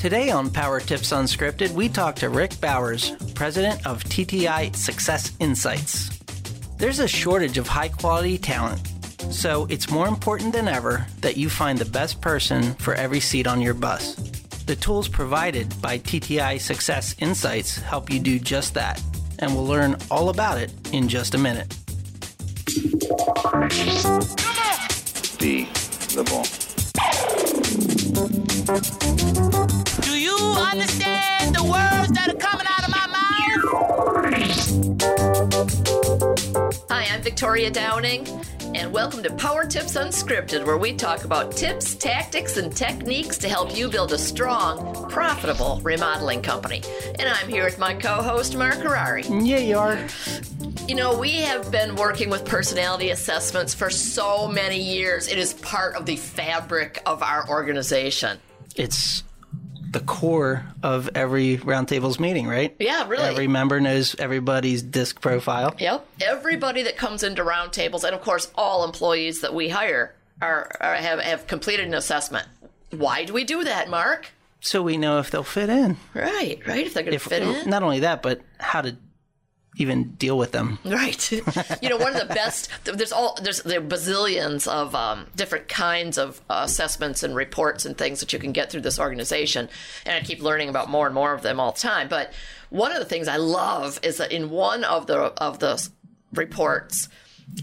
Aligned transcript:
Today 0.00 0.30
on 0.30 0.48
Power 0.48 0.80
Tips 0.80 1.12
Unscripted, 1.12 1.72
we 1.72 1.86
talk 1.86 2.16
to 2.16 2.30
Rick 2.30 2.58
Bowers, 2.58 3.10
president 3.34 3.86
of 3.86 4.02
TTI 4.02 4.74
Success 4.74 5.36
Insights. 5.40 6.08
There's 6.78 7.00
a 7.00 7.06
shortage 7.06 7.58
of 7.58 7.68
high 7.68 7.90
quality 7.90 8.38
talent, 8.38 8.80
so 9.30 9.66
it's 9.68 9.90
more 9.90 10.08
important 10.08 10.54
than 10.54 10.68
ever 10.68 11.06
that 11.20 11.36
you 11.36 11.50
find 11.50 11.76
the 11.76 11.84
best 11.84 12.22
person 12.22 12.72
for 12.76 12.94
every 12.94 13.20
seat 13.20 13.46
on 13.46 13.60
your 13.60 13.74
bus. 13.74 14.14
The 14.64 14.74
tools 14.74 15.06
provided 15.06 15.78
by 15.82 15.98
TTI 15.98 16.58
Success 16.58 17.14
Insights 17.18 17.76
help 17.76 18.08
you 18.08 18.20
do 18.20 18.38
just 18.38 18.72
that, 18.72 19.02
and 19.38 19.54
we'll 19.54 19.66
learn 19.66 19.98
all 20.10 20.30
about 20.30 20.56
it 20.56 20.72
in 20.94 21.10
just 21.10 21.34
a 21.34 21.38
minute. 21.38 21.68
Be 25.38 25.68
the 26.14 26.24
ball. 26.26 26.46
Do 30.02 30.18
you 30.18 30.36
understand 30.36 31.54
the 31.54 31.62
words 31.62 32.12
that 32.12 32.28
are 32.28 32.34
coming 32.34 32.66
out 32.66 32.84
of 32.84 32.90
my 32.90 33.06
mouth? 33.06 33.30
Hi, 36.88 37.06
I'm 37.14 37.20
Victoria 37.22 37.70
Downing, 37.70 38.26
and 38.74 38.92
welcome 38.92 39.22
to 39.22 39.32
Power 39.34 39.66
Tips 39.66 39.96
Unscripted, 39.96 40.64
where 40.64 40.78
we 40.78 40.94
talk 40.94 41.24
about 41.24 41.52
tips, 41.52 41.94
tactics, 41.94 42.56
and 42.56 42.74
techniques 42.74 43.36
to 43.38 43.48
help 43.48 43.76
you 43.76 43.88
build 43.88 44.12
a 44.12 44.18
strong, 44.18 45.08
profitable 45.10 45.80
remodeling 45.82 46.40
company. 46.40 46.82
And 47.18 47.28
I'm 47.28 47.48
here 47.48 47.64
with 47.64 47.78
my 47.78 47.94
co 47.94 48.22
host, 48.22 48.56
Mark 48.56 48.76
Harari. 48.76 49.24
Yeah, 49.24 49.58
you 49.58 49.76
are. 49.76 49.98
You 50.88 50.94
know, 50.94 51.18
we 51.18 51.32
have 51.42 51.70
been 51.70 51.94
working 51.94 52.30
with 52.30 52.44
personality 52.46 53.10
assessments 53.10 53.74
for 53.74 53.90
so 53.90 54.48
many 54.48 54.80
years. 54.80 55.28
It 55.28 55.38
is 55.38 55.52
part 55.54 55.94
of 55.94 56.06
the 56.06 56.16
fabric 56.16 57.02
of 57.06 57.22
our 57.22 57.48
organization. 57.48 58.38
It's 58.76 59.24
the 59.90 60.00
core 60.00 60.64
of 60.84 61.10
every 61.16 61.58
roundtables 61.58 62.20
meeting, 62.20 62.46
right? 62.46 62.74
Yeah, 62.78 63.08
really. 63.08 63.24
Every 63.24 63.48
member 63.48 63.80
knows 63.80 64.14
everybody's 64.18 64.82
disc 64.82 65.20
profile. 65.20 65.74
Yep. 65.78 66.06
Everybody 66.20 66.84
that 66.84 66.96
comes 66.96 67.24
into 67.24 67.42
roundtables, 67.42 68.04
and 68.04 68.14
of 68.14 68.22
course, 68.22 68.50
all 68.54 68.84
employees 68.84 69.40
that 69.40 69.52
we 69.52 69.68
hire 69.68 70.14
are, 70.40 70.70
are 70.80 70.94
have, 70.94 71.18
have 71.18 71.46
completed 71.48 71.86
an 71.86 71.94
assessment. 71.94 72.46
Why 72.90 73.24
do 73.24 73.32
we 73.32 73.44
do 73.44 73.64
that, 73.64 73.90
Mark? 73.90 74.30
So 74.60 74.82
we 74.82 74.96
know 74.96 75.18
if 75.18 75.30
they'll 75.30 75.42
fit 75.42 75.68
in. 75.68 75.96
Right, 76.14 76.60
right. 76.66 76.86
If 76.86 76.94
they're 76.94 77.02
going 77.02 77.14
to 77.14 77.18
fit 77.18 77.42
in. 77.42 77.68
Not 77.68 77.82
only 77.82 78.00
that, 78.00 78.22
but 78.22 78.42
how 78.58 78.82
to 78.82 78.96
even 79.76 80.10
deal 80.12 80.36
with 80.36 80.52
them. 80.52 80.78
Right. 80.84 81.30
you 81.30 81.88
know, 81.88 81.96
one 81.96 82.14
of 82.14 82.28
the 82.28 82.34
best. 82.34 82.68
There's 82.84 83.12
all 83.12 83.38
there's 83.40 83.62
there 83.62 83.78
are 83.80 83.82
bazillions 83.82 84.66
of 84.66 84.94
um, 84.94 85.26
different 85.36 85.68
kinds 85.68 86.18
of 86.18 86.40
uh, 86.50 86.62
assessments 86.64 87.22
and 87.22 87.34
reports 87.34 87.86
and 87.86 87.96
things 87.96 88.20
that 88.20 88.32
you 88.32 88.38
can 88.38 88.52
get 88.52 88.70
through 88.70 88.80
this 88.80 88.98
organization, 88.98 89.68
and 90.04 90.16
I 90.16 90.26
keep 90.26 90.42
learning 90.42 90.68
about 90.68 90.90
more 90.90 91.06
and 91.06 91.14
more 91.14 91.32
of 91.32 91.42
them 91.42 91.60
all 91.60 91.72
the 91.72 91.78
time. 91.78 92.08
But 92.08 92.32
one 92.70 92.92
of 92.92 92.98
the 92.98 93.04
things 93.04 93.28
I 93.28 93.36
love 93.36 94.00
is 94.02 94.16
that 94.18 94.32
in 94.32 94.50
one 94.50 94.84
of 94.84 95.06
the 95.06 95.16
of 95.16 95.60
the 95.60 95.88
reports, 96.32 97.08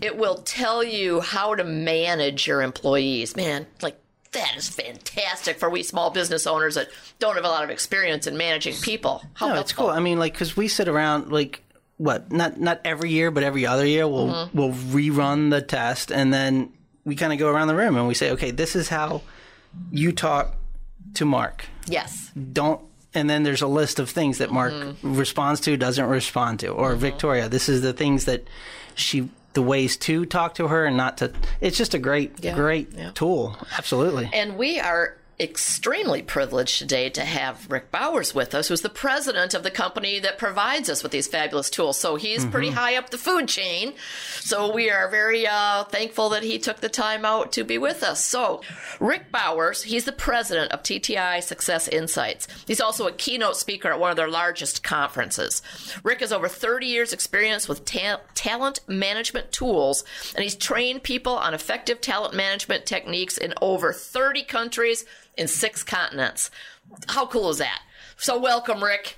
it 0.02 0.18
will 0.18 0.36
tell 0.36 0.84
you 0.84 1.22
how 1.22 1.56
to 1.56 1.64
manage 1.64 2.48
your 2.48 2.62
employees. 2.62 3.36
Man, 3.36 3.68
like 3.82 4.00
that 4.32 4.56
is 4.56 4.70
fantastic 4.70 5.58
for 5.58 5.70
we 5.70 5.84
small 5.84 6.10
business 6.12 6.48
owners 6.48 6.76
that 6.76 6.90
don't 7.20 7.36
have 7.36 7.46
a 7.46 7.50
lot 7.50 7.64
of 7.64 7.70
experience 7.70 8.28
in 8.28 8.38
managing 8.38 8.76
people. 8.76 9.24
How 9.34 9.50
No, 9.50 9.60
it's 9.60 9.74
cool. 9.74 9.90
I 9.90 10.00
mean, 10.00 10.20
like, 10.20 10.34
because 10.34 10.56
we 10.58 10.68
sit 10.68 10.88
around, 10.88 11.32
like, 11.32 11.64
what? 11.98 12.32
Not 12.32 12.60
not 12.60 12.82
every 12.86 13.12
year, 13.12 13.32
but 13.32 13.44
every 13.44 13.66
other 13.66 13.86
year, 13.86 14.08
we'll 14.08 14.28
Mm-hmm. 14.28 14.58
we'll 14.58 14.72
rerun 14.74 15.50
the 15.52 15.62
test, 15.62 16.12
and 16.12 16.34
then 16.34 16.72
we 17.06 17.16
kind 17.16 17.32
of 17.34 17.40
go 17.40 17.50
around 17.50 17.68
the 17.68 17.76
room 17.76 17.96
and 17.96 18.08
we 18.08 18.14
say, 18.14 18.32
okay, 18.32 18.52
this 18.52 18.76
is 18.76 18.90
how 18.90 19.22
you 19.92 20.12
talk 20.12 20.56
to 21.16 21.26
Mark. 21.26 21.66
Yes. 21.88 22.32
Don't. 22.54 22.82
And 23.14 23.30
then 23.30 23.44
there's 23.44 23.62
a 23.62 23.68
list 23.68 24.00
of 24.00 24.10
things 24.10 24.38
that 24.40 24.52
Mark 24.52 24.74
Mm-hmm. 24.74 25.16
responds 25.16 25.62
to, 25.62 25.78
doesn't 25.78 26.06
respond 26.06 26.60
to, 26.60 26.68
or 26.70 26.96
Victoria. 26.96 27.48
This 27.50 27.70
is 27.70 27.82
the 27.82 27.94
things 27.94 28.26
that 28.26 28.44
she, 28.94 29.30
the 29.54 29.62
ways 29.62 29.96
to 29.98 30.26
talk 30.26 30.56
to 30.56 30.68
her 30.68 30.86
and 30.86 30.98
not 30.98 31.18
to. 31.20 31.32
It's 31.62 31.78
just 31.78 31.94
a 31.94 32.00
great, 32.00 32.44
Yeah, 32.44 32.54
great 32.54 32.90
yeah. 32.94 33.12
tool. 33.16 33.56
Absolutely. 33.78 34.30
And 34.34 34.58
we 34.58 34.80
are 34.80 35.16
extremely 35.40 36.24
privileged 36.24 36.80
today 36.80 37.10
to 37.10 37.22
have 37.22 37.70
Rick 37.70 37.92
Bowers 37.92 38.34
with 38.34 38.56
us, 38.56 38.70
who's 38.70 38.82
the 38.82 38.90
president 38.90 39.54
of 39.54 39.62
the 39.62 39.70
company 39.70 40.20
that 40.20 40.40
provides 40.40 40.90
us 40.90 41.04
with 41.04 41.12
these 41.12 41.28
fabulous 41.28 41.70
tools. 41.70 42.00
So 42.00 42.16
he's 42.16 42.44
pretty 42.46 42.72
high 42.72 42.96
up 42.96 43.12
the 43.12 43.20
food 43.20 43.48
chain. 43.48 43.94
So 44.40 44.74
we 44.74 44.90
are 44.90 45.10
very 45.10 45.46
uh, 45.46 45.84
thankful 45.86 46.30
that 46.30 46.42
he 46.42 46.58
took 46.58 46.78
the 46.80 46.90
time 46.90 47.24
out 47.24 47.52
to 47.54 47.64
be 47.64 47.78
with 47.78 48.02
us. 48.02 48.24
So 48.24 48.62
Rick 49.00 49.32
Bowers, 49.32 49.84
he's 49.84 50.06
the 50.06 50.12
president 50.12 50.72
of 50.72 50.82
TTI 50.82 51.44
Success 51.44 51.88
Insights. 51.88 52.48
He's 52.66 52.82
also 52.82 53.08
a 53.08 53.12
keynote 53.12 53.58
speaker 53.58 53.90
at 53.90 54.00
one 54.00 54.10
of 54.10 54.18
their 54.18 54.30
largest 54.30 54.82
conferences. 54.82 55.62
Rick 56.04 56.22
has 56.22 56.34
over 56.34 56.48
30 56.48 56.88
years 56.88 57.14
experience 57.14 57.70
with 57.70 57.86
ta- 57.86 58.22
talent 58.34 58.80
management 58.88 59.52
tools, 59.52 60.04
and 60.34 60.42
he's 60.42 60.56
trained 60.56 61.04
people 61.04 61.34
on 61.34 61.54
effective 61.54 62.02
talent 62.02 62.34
management 62.34 62.88
techniques 62.88 63.38
in 63.38 63.54
over 63.62 63.94
30 63.94 64.44
countries 64.44 65.06
in 65.38 65.48
six 65.48 65.84
continents. 65.84 66.52
How 67.08 67.26
cool 67.26 67.50
is 67.50 67.58
that? 67.58 67.82
So 68.18 68.40
welcome, 68.40 68.84
Rick. 68.84 69.18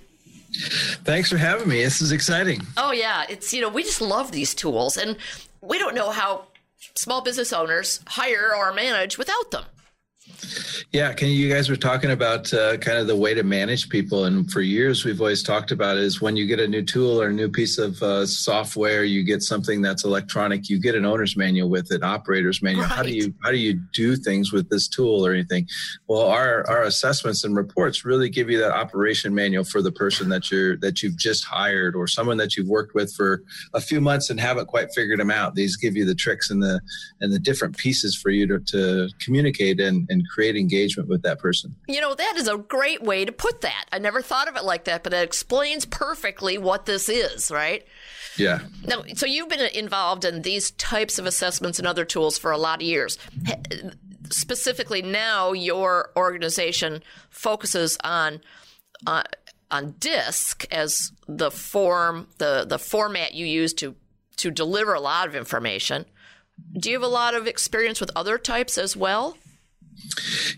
Thanks 1.03 1.29
for 1.29 1.37
having 1.37 1.67
me. 1.67 1.83
This 1.83 2.01
is 2.01 2.11
exciting. 2.11 2.61
Oh 2.77 2.91
yeah, 2.91 3.25
it's 3.29 3.53
you 3.53 3.61
know 3.61 3.69
we 3.69 3.83
just 3.83 4.01
love 4.01 4.31
these 4.31 4.55
tools, 4.55 4.97
and 4.97 5.15
we 5.61 5.77
don't 5.77 5.95
know 5.95 6.09
how 6.09 6.47
small 6.95 7.21
business 7.21 7.53
owners 7.53 7.99
hire 8.07 8.53
or 8.55 8.73
manage 8.73 9.17
without 9.17 9.51
them. 9.51 9.63
Yeah, 10.91 11.13
can 11.13 11.27
you 11.27 11.49
guys 11.53 11.69
were 11.69 11.75
talking 11.75 12.11
about 12.11 12.51
uh, 12.53 12.77
kind 12.77 12.97
of 12.97 13.07
the 13.07 13.15
way 13.15 13.33
to 13.33 13.43
manage 13.43 13.89
people, 13.89 14.25
and 14.25 14.49
for 14.51 14.61
years 14.61 15.05
we've 15.05 15.19
always 15.19 15.43
talked 15.43 15.71
about 15.71 15.97
is 15.97 16.21
when 16.21 16.35
you 16.35 16.47
get 16.47 16.59
a 16.59 16.67
new 16.67 16.81
tool 16.81 17.21
or 17.21 17.27
a 17.27 17.33
new 17.33 17.49
piece 17.49 17.77
of 17.77 18.01
uh, 18.01 18.25
software, 18.25 19.03
you 19.03 19.23
get 19.23 19.43
something 19.43 19.81
that's 19.81 20.03
electronic, 20.03 20.69
you 20.69 20.79
get 20.79 20.95
an 20.95 21.05
owner's 21.05 21.37
manual 21.37 21.69
with 21.69 21.91
it, 21.91 22.03
operator's 22.03 22.63
manual. 22.63 22.85
How 22.85 23.03
do 23.03 23.11
you 23.11 23.33
how 23.43 23.51
do 23.51 23.57
you 23.57 23.79
do 23.93 24.15
things 24.15 24.51
with 24.51 24.69
this 24.69 24.87
tool 24.87 25.25
or 25.25 25.33
anything? 25.33 25.67
Well, 26.07 26.23
our 26.23 26.67
our 26.67 26.83
assessments 26.83 27.43
and 27.43 27.55
reports 27.55 28.03
really 28.03 28.29
give 28.29 28.49
you 28.49 28.57
that 28.59 28.71
operation 28.71 29.35
manual 29.35 29.63
for 29.63 29.81
the 29.81 29.91
person 29.91 30.29
that 30.29 30.49
you're 30.49 30.77
that 30.77 31.03
you've 31.03 31.17
just 31.17 31.45
hired 31.45 31.95
or 31.95 32.07
someone 32.07 32.37
that 32.37 32.55
you've 32.55 32.67
worked 32.67 32.95
with 32.95 33.13
for 33.13 33.43
a 33.73 33.81
few 33.81 34.01
months 34.01 34.29
and 34.29 34.39
haven't 34.39 34.67
quite 34.67 34.91
figured 34.95 35.19
them 35.19 35.31
out. 35.31 35.53
These 35.53 35.77
give 35.77 35.95
you 35.95 36.05
the 36.05 36.15
tricks 36.15 36.49
and 36.49 36.63
the 36.63 36.81
and 37.21 37.31
the 37.31 37.39
different 37.39 37.77
pieces 37.77 38.15
for 38.15 38.31
you 38.31 38.47
to, 38.47 38.59
to 38.59 39.09
communicate 39.19 39.79
and, 39.79 40.07
and 40.09 40.18
create 40.25 40.55
engagement 40.55 41.09
with 41.09 41.21
that 41.23 41.39
person. 41.39 41.75
You 41.87 42.01
know 42.01 42.15
that 42.15 42.33
is 42.37 42.47
a 42.47 42.57
great 42.57 43.01
way 43.01 43.25
to 43.25 43.31
put 43.31 43.61
that. 43.61 43.85
I 43.91 43.99
never 43.99 44.21
thought 44.21 44.47
of 44.47 44.55
it 44.55 44.63
like 44.63 44.85
that, 44.85 45.03
but 45.03 45.13
it 45.13 45.23
explains 45.23 45.85
perfectly 45.85 46.57
what 46.57 46.85
this 46.85 47.09
is, 47.09 47.51
right? 47.51 47.85
Yeah. 48.37 48.59
Now, 48.85 49.03
so 49.15 49.25
you've 49.25 49.49
been 49.49 49.69
involved 49.73 50.25
in 50.25 50.41
these 50.41 50.71
types 50.71 51.19
of 51.19 51.25
assessments 51.25 51.79
and 51.79 51.87
other 51.87 52.05
tools 52.05 52.37
for 52.37 52.51
a 52.51 52.57
lot 52.57 52.81
of 52.81 52.87
years. 52.87 53.17
Specifically, 54.29 55.01
now 55.01 55.51
your 55.53 56.11
organization 56.15 57.03
focuses 57.29 57.97
on 58.03 58.41
uh, 59.05 59.23
on 59.71 59.95
DISC 59.99 60.65
as 60.71 61.11
the 61.27 61.51
form, 61.51 62.27
the 62.37 62.65
the 62.67 62.79
format 62.79 63.33
you 63.33 63.45
use 63.45 63.73
to 63.75 63.95
to 64.37 64.51
deliver 64.51 64.93
a 64.93 65.01
lot 65.01 65.27
of 65.27 65.35
information. 65.35 66.05
Do 66.73 66.89
you 66.89 66.95
have 66.95 67.03
a 67.03 67.07
lot 67.07 67.35
of 67.35 67.47
experience 67.47 67.99
with 67.99 68.11
other 68.15 68.37
types 68.37 68.77
as 68.77 68.95
well? 68.95 69.37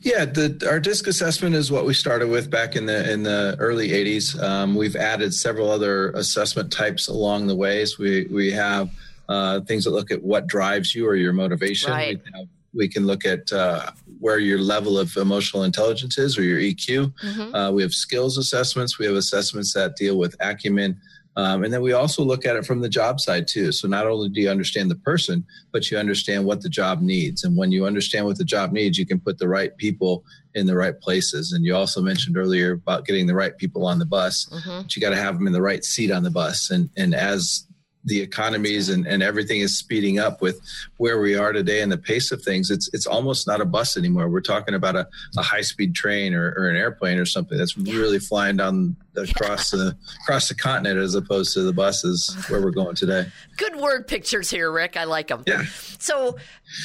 Yeah, 0.02 0.26
the, 0.26 0.68
our 0.70 0.80
disc 0.80 1.08
assessment 1.08 1.56
is 1.56 1.72
what 1.72 1.86
we 1.86 1.94
started 1.94 2.30
with 2.30 2.50
back 2.50 2.76
in 2.76 2.86
the 2.86 3.12
in 3.12 3.24
the 3.24 3.56
early 3.60 3.90
'80s. 3.90 4.42
Um, 4.42 4.76
we've 4.76 4.96
added 4.96 5.34
several 5.34 5.70
other 5.70 6.12
assessment 6.12 6.72
types 6.72 7.08
along 7.08 7.48
the 7.48 7.56
ways. 7.56 7.98
We 7.98 8.28
we 8.32 8.52
have 8.52 8.90
uh, 9.30 9.62
things 9.62 9.84
that 9.86 9.92
look 9.92 10.12
at 10.12 10.24
what 10.24 10.48
drives 10.48 10.96
you 10.96 11.08
or 11.08 11.16
your 11.16 11.34
motivation. 11.34 11.92
Right. 11.92 12.22
We, 12.24 12.40
have, 12.40 12.48
we 12.74 12.88
can 12.88 13.06
look 13.06 13.26
at 13.26 13.52
uh, 13.52 13.92
where 14.20 14.40
your 14.40 14.60
level 14.60 14.98
of 14.98 15.16
emotional 15.18 15.64
intelligence 15.64 16.18
is 16.18 16.38
or 16.38 16.44
your 16.44 16.60
EQ. 16.60 17.14
Uh, 17.54 17.72
we 17.72 17.82
have 17.82 17.94
skills 17.94 18.38
assessments. 18.38 18.98
We 18.98 19.06
have 19.06 19.16
assessments 19.16 19.74
that 19.74 19.96
deal 19.96 20.18
with 20.18 20.36
acumen. 20.40 21.00
Um, 21.38 21.64
and 21.64 21.74
then 21.74 21.82
we 21.82 21.94
also 21.94 22.24
look 22.24 22.46
at 22.46 22.56
it 22.58 22.66
from 22.66 22.82
the 22.82 22.90
job 22.90 23.20
side 23.20 23.48
too. 23.48 23.72
So 23.72 23.88
not 23.88 24.06
only 24.06 24.30
do 24.30 24.42
you 24.42 24.50
understand 24.50 24.92
the 24.92 24.96
person, 24.96 25.46
but 25.72 25.90
you 25.90 25.98
understand 25.98 26.46
what 26.46 26.62
the 26.62 26.70
job 26.70 27.02
needs. 27.02 27.44
And 27.44 27.56
when 27.56 27.72
you 27.72 27.86
understand 27.86 28.26
what 28.26 28.38
the 28.38 28.44
job 28.44 28.74
needs, 28.74 28.98
you 28.98 29.06
can 29.06 29.20
put 29.20 29.38
the 29.38 29.48
right 29.48 29.76
people 29.78 30.26
in 30.54 30.68
the 30.68 30.76
right 30.76 31.00
places. 31.00 31.54
And 31.54 31.64
you 31.64 31.74
also 31.74 32.02
mentioned 32.02 32.38
earlier 32.38 32.74
about 32.74 33.06
getting 33.06 33.28
the 33.28 33.36
right 33.36 33.58
people 33.58 33.86
on 33.86 34.00
the 34.00 34.06
bus. 34.06 34.50
But 34.82 34.96
you 34.96 35.02
got 35.02 35.12
to 35.12 35.16
have 35.16 35.36
them 35.36 35.48
in 35.48 35.54
the 35.54 35.62
right 35.62 35.86
seat 35.86 36.12
on 36.12 36.24
the 36.24 36.32
bus. 36.32 36.70
And 36.70 36.90
and 36.98 37.16
as 37.16 37.66
the 38.04 38.20
economies 38.20 38.90
and, 38.90 39.06
and 39.06 39.22
everything 39.22 39.60
is 39.60 39.78
speeding 39.78 40.18
up 40.18 40.42
with 40.42 40.60
where 40.98 41.22
we 41.22 41.36
are 41.36 41.54
today 41.54 41.82
and 41.82 41.92
the 41.92 41.98
pace 41.98 42.32
of 42.32 42.42
things, 42.42 42.72
it's 42.72 42.90
it's 42.94 43.06
almost 43.06 43.48
not 43.48 43.62
a 43.62 43.66
bus 43.66 43.96
anymore. 43.96 44.28
We're 44.28 44.42
talking 44.42 44.74
about 44.74 44.96
a, 44.96 45.08
a 45.38 45.42
high 45.42 45.62
speed 45.62 45.94
train 45.94 46.34
or, 46.34 46.54
or 46.58 46.68
an 46.68 46.76
airplane 46.76 47.20
or 47.20 47.26
something 47.26 47.58
that's 47.58 47.78
really 47.78 48.20
flying 48.20 48.58
down 48.58 48.96
across 49.16 49.72
the 49.72 49.98
across 50.24 50.48
the 50.48 50.56
continent 50.56 50.98
as 50.98 51.16
opposed 51.16 51.54
to 51.54 51.62
the 51.62 51.74
buses 51.74 52.36
where 52.48 52.62
we're 52.62 52.72
going 52.72 52.96
today. 52.96 53.28
Good 53.58 53.76
word 53.76 54.08
pictures 54.08 54.50
here, 54.50 54.72
Rick. 54.72 54.98
I 54.98 55.04
like 55.04 55.28
them. 55.28 55.44
Yeah. 55.46 55.66
So, 56.00 56.38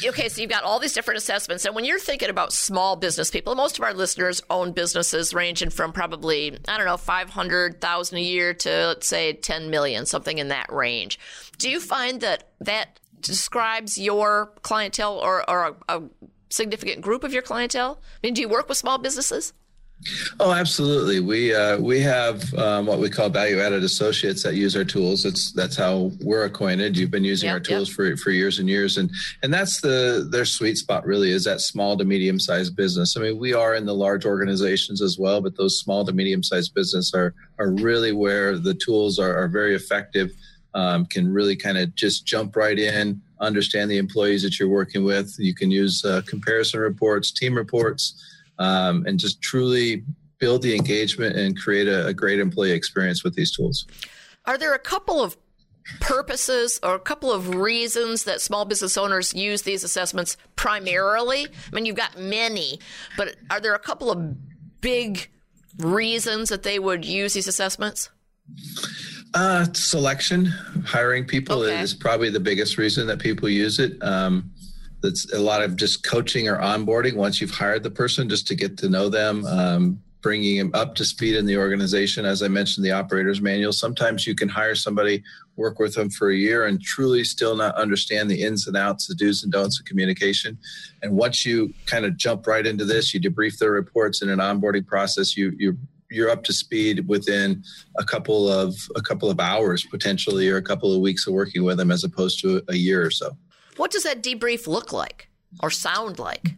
okay, 0.05 0.29
so 0.29 0.41
you've 0.41 0.51
got 0.51 0.65
all 0.65 0.79
these 0.79 0.93
different 0.93 1.19
assessments, 1.19 1.65
and 1.65 1.75
when 1.75 1.85
you're 1.85 1.99
thinking 1.99 2.29
about 2.29 2.53
small 2.53 2.97
business 2.97 3.31
people, 3.31 3.55
most 3.55 3.79
of 3.79 3.85
our 3.85 3.95
listeners 3.95 4.43
own 4.51 4.73
businesses 4.73 5.33
ranging 5.33 5.71
from 5.71 5.93
probably 5.93 6.59
I 6.69 6.77
don't 6.77 6.87
know 6.87 6.97
five 6.97 7.31
hundred 7.31 7.81
thousand 7.81 8.19
a 8.19 8.23
year 8.23 8.55
to 8.55 8.87
let's 8.89 9.07
say 9.07 9.33
ten 9.33 9.71
million, 9.71 10.07
something 10.07 10.39
in 10.39 10.49
that 10.49 10.73
range. 10.73 11.19
Do 11.59 11.71
you 11.71 11.81
find 11.81 12.21
that 12.21 12.49
that 12.61 13.01
describes 13.21 13.99
your 13.99 14.53
clientele 14.63 15.15
or, 15.15 15.49
or 15.49 15.77
a, 15.89 15.99
a 15.99 16.03
significant 16.51 17.01
group 17.01 17.25
of 17.25 17.33
your 17.33 17.43
clientele? 17.43 17.99
I 18.03 18.19
mean, 18.23 18.35
do 18.35 18.41
you 18.41 18.49
work 18.49 18.69
with 18.69 18.79
small 18.79 18.99
businesses? 18.99 19.53
Oh, 20.39 20.53
absolutely. 20.53 21.21
We 21.21 21.55
uh, 21.55 21.79
we 21.79 22.01
have 22.01 22.53
um, 22.55 22.87
what 22.87 22.99
we 22.99 23.09
call 23.09 23.29
value 23.29 23.61
added 23.61 23.83
associates 23.83 24.43
that 24.43 24.55
use 24.55 24.77
our 24.77 24.85
tools. 24.85 25.23
That's 25.23 25.53
that's 25.53 25.77
how 25.77 26.13
we're 26.21 26.45
acquainted. 26.45 26.97
You've 26.97 27.11
been 27.11 27.25
using 27.25 27.47
Yep, 27.47 27.55
our 27.55 27.61
tools 27.61 27.89
yep. 27.89 27.97
for 27.97 28.17
for 28.19 28.31
years 28.31 28.59
and 28.59 28.69
years, 28.69 28.99
and 28.99 29.11
and 29.43 29.53
that's 29.53 29.81
the 29.81 30.29
their 30.31 30.45
sweet 30.45 30.77
spot. 30.77 31.07
Really, 31.07 31.31
is 31.31 31.45
that 31.45 31.61
small 31.61 31.97
to 31.97 32.05
medium 32.05 32.39
sized 32.39 32.77
business. 32.77 33.17
I 33.17 33.21
mean, 33.21 33.39
we 33.39 33.55
are 33.55 33.75
in 33.75 33.87
the 33.87 33.95
large 33.95 34.27
organizations 34.27 35.01
as 35.01 35.19
well, 35.19 35.41
but 35.41 35.57
those 35.57 35.81
small 35.81 36.05
to 36.05 36.13
medium 36.13 36.43
sized 36.43 36.75
business 36.75 37.15
are 37.15 37.35
are 37.59 37.71
really 37.71 38.13
where 38.13 38.59
the 38.59 38.75
tools 38.75 39.19
are, 39.19 39.35
are 39.35 39.49
very 39.49 39.75
effective. 39.75 40.31
Um, 40.75 41.07
can 41.07 41.33
really 41.33 41.57
kind 41.57 41.79
of 41.79 41.95
just 41.95 42.27
jump 42.27 42.55
right 42.55 42.79
in, 42.79 43.23
understand 43.41 43.91
the 43.91 43.97
employees 43.97 44.43
that 44.43 44.59
you're 44.59 44.69
working 44.69 45.05
with. 45.05 45.35
You 45.39 45.55
can 45.55 45.71
use 45.71 46.05
uh, 46.05 46.21
comparison 46.27 46.81
reports, 46.81 47.33
team 47.33 47.55
reports 47.55 48.23
um, 48.59 49.05
and 49.07 49.19
just 49.19 49.41
truly 49.43 50.05
build 50.39 50.63
the 50.63 50.75
engagement 50.75 51.37
and 51.37 51.59
create 51.59 51.89
a, 51.89 52.07
a 52.07 52.15
great 52.15 52.39
employee 52.41 52.73
experience 52.73 53.25
with 53.25 53.35
these 53.35 53.51
tools. 53.51 53.87
Are 54.45 54.59
there 54.59 54.75
a 54.75 54.79
couple 54.79 55.23
of 55.23 55.37
purposes 56.01 56.81
or 56.83 56.95
a 56.95 57.01
couple 57.01 57.33
of 57.33 57.55
reasons 57.55 58.25
that 58.25 58.41
small 58.41 58.65
business 58.65 58.97
owners 58.97 59.35
use 59.35 59.63
these 59.63 59.85
assessments 59.85 60.37
primarily? 60.57 61.45
I 61.47 61.75
mean, 61.75 61.87
you've 61.87 61.97
got 61.97 62.19
many, 62.19 62.81
but 63.17 63.37
are 63.51 63.61
there 63.61 63.75
a 63.75 63.79
couple 63.79 64.11
of 64.11 64.81
big 64.81 65.29
reasons 65.79 66.49
that 66.49 66.63
they 66.63 66.79
would 66.79 67.05
use 67.05 67.35
these 67.35 67.49
assessments? 67.49 68.11
Uh, 69.35 69.67
selection, 69.73 70.47
hiring 70.85 71.25
people 71.25 71.63
Okay. 71.63 71.81
is 71.81 71.93
probably 71.95 72.31
the 72.31 72.41
biggest 72.41 72.79
reason 72.79 73.07
that 73.07 73.19
people 73.19 73.49
use 73.49 73.79
it. 73.79 74.03
Um, 74.03 74.51
that's 75.07 75.33
a 75.33 75.39
lot 75.39 75.63
of 75.63 75.77
just 75.77 76.03
coaching 76.03 76.49
or 76.49 76.59
onboarding 76.59 77.15
once 77.15 77.41
you've 77.41 77.53
hired 77.53 77.85
the 77.85 77.91
person 77.91 78.29
just 78.29 78.47
to 78.49 78.55
get 78.55 78.77
to 78.79 78.89
know 78.89 79.09
them, 79.09 79.47
um, 79.47 80.03
bringing 80.21 80.59
them 80.59 80.71
up 80.75 80.97
to 80.97 81.05
speed 81.05 81.37
in 81.37 81.47
the 81.47 81.57
organization. 81.57 82.25
As 82.25 82.43
I 82.43 82.49
mentioned, 82.49 82.85
the 82.85 82.91
operator's 82.91 83.41
manual. 83.41 83.73
Sometimes 83.73 84.27
you 84.27 84.35
can 84.35 84.49
hire 84.49 84.75
somebody, 84.75 85.23
work 85.55 85.79
with 85.79 85.95
them 85.95 86.11
for 86.11 86.31
a 86.31 86.37
year, 86.37 86.67
and 86.67 86.83
truly 86.83 87.23
still 87.23 87.55
not 87.55 87.77
understand 87.77 88.29
the 88.29 88.43
ins 88.43 88.67
and 88.67 88.77
outs, 88.77 89.07
the 89.07 89.15
do's 89.15 89.45
and 89.45 89.53
don'ts 89.53 89.79
of 89.79 89.87
communication. 89.87 90.59
And 91.03 91.13
once 91.13 91.47
you 91.47 91.73
kind 91.87 92.05
of 92.05 92.17
jump 92.17 92.49
right 92.49 92.67
into 92.67 92.85
this, 92.85 93.15
you 93.15 93.21
debrief 93.21 93.59
their 93.59 93.71
reports 93.71 94.23
in 94.23 94.29
an 94.29 94.41
onboarding 94.41 94.87
process. 94.87 95.37
You 95.37 95.55
you 95.57 95.79
you're 96.11 96.31
up 96.31 96.45
to 96.45 96.53
speed 96.53 97.07
within 97.09 97.63
a 97.99 98.05
couple 98.05 98.49
of 98.51 98.75
a 98.97 99.03
couple 99.03 99.31
of 99.31 99.41
hours 99.41 99.85
potentially 99.85 100.49
or 100.49 100.57
a 100.57 100.63
couple 100.63 100.93
of 100.93 101.01
weeks 101.01 101.27
of 101.27 101.35
working 101.35 101.65
with 101.65 101.79
them 101.79 101.91
as 101.91 102.05
opposed 102.05 102.41
to 102.41 102.63
a 102.69 102.77
year 102.77 103.05
or 103.05 103.11
so 103.11 103.37
What 103.77 103.91
does 103.91 104.05
that 104.05 104.23
debrief 104.23 104.67
look 104.67 104.93
like 104.93 105.29
or 105.63 105.71
sound 105.71 106.19
like? 106.19 106.55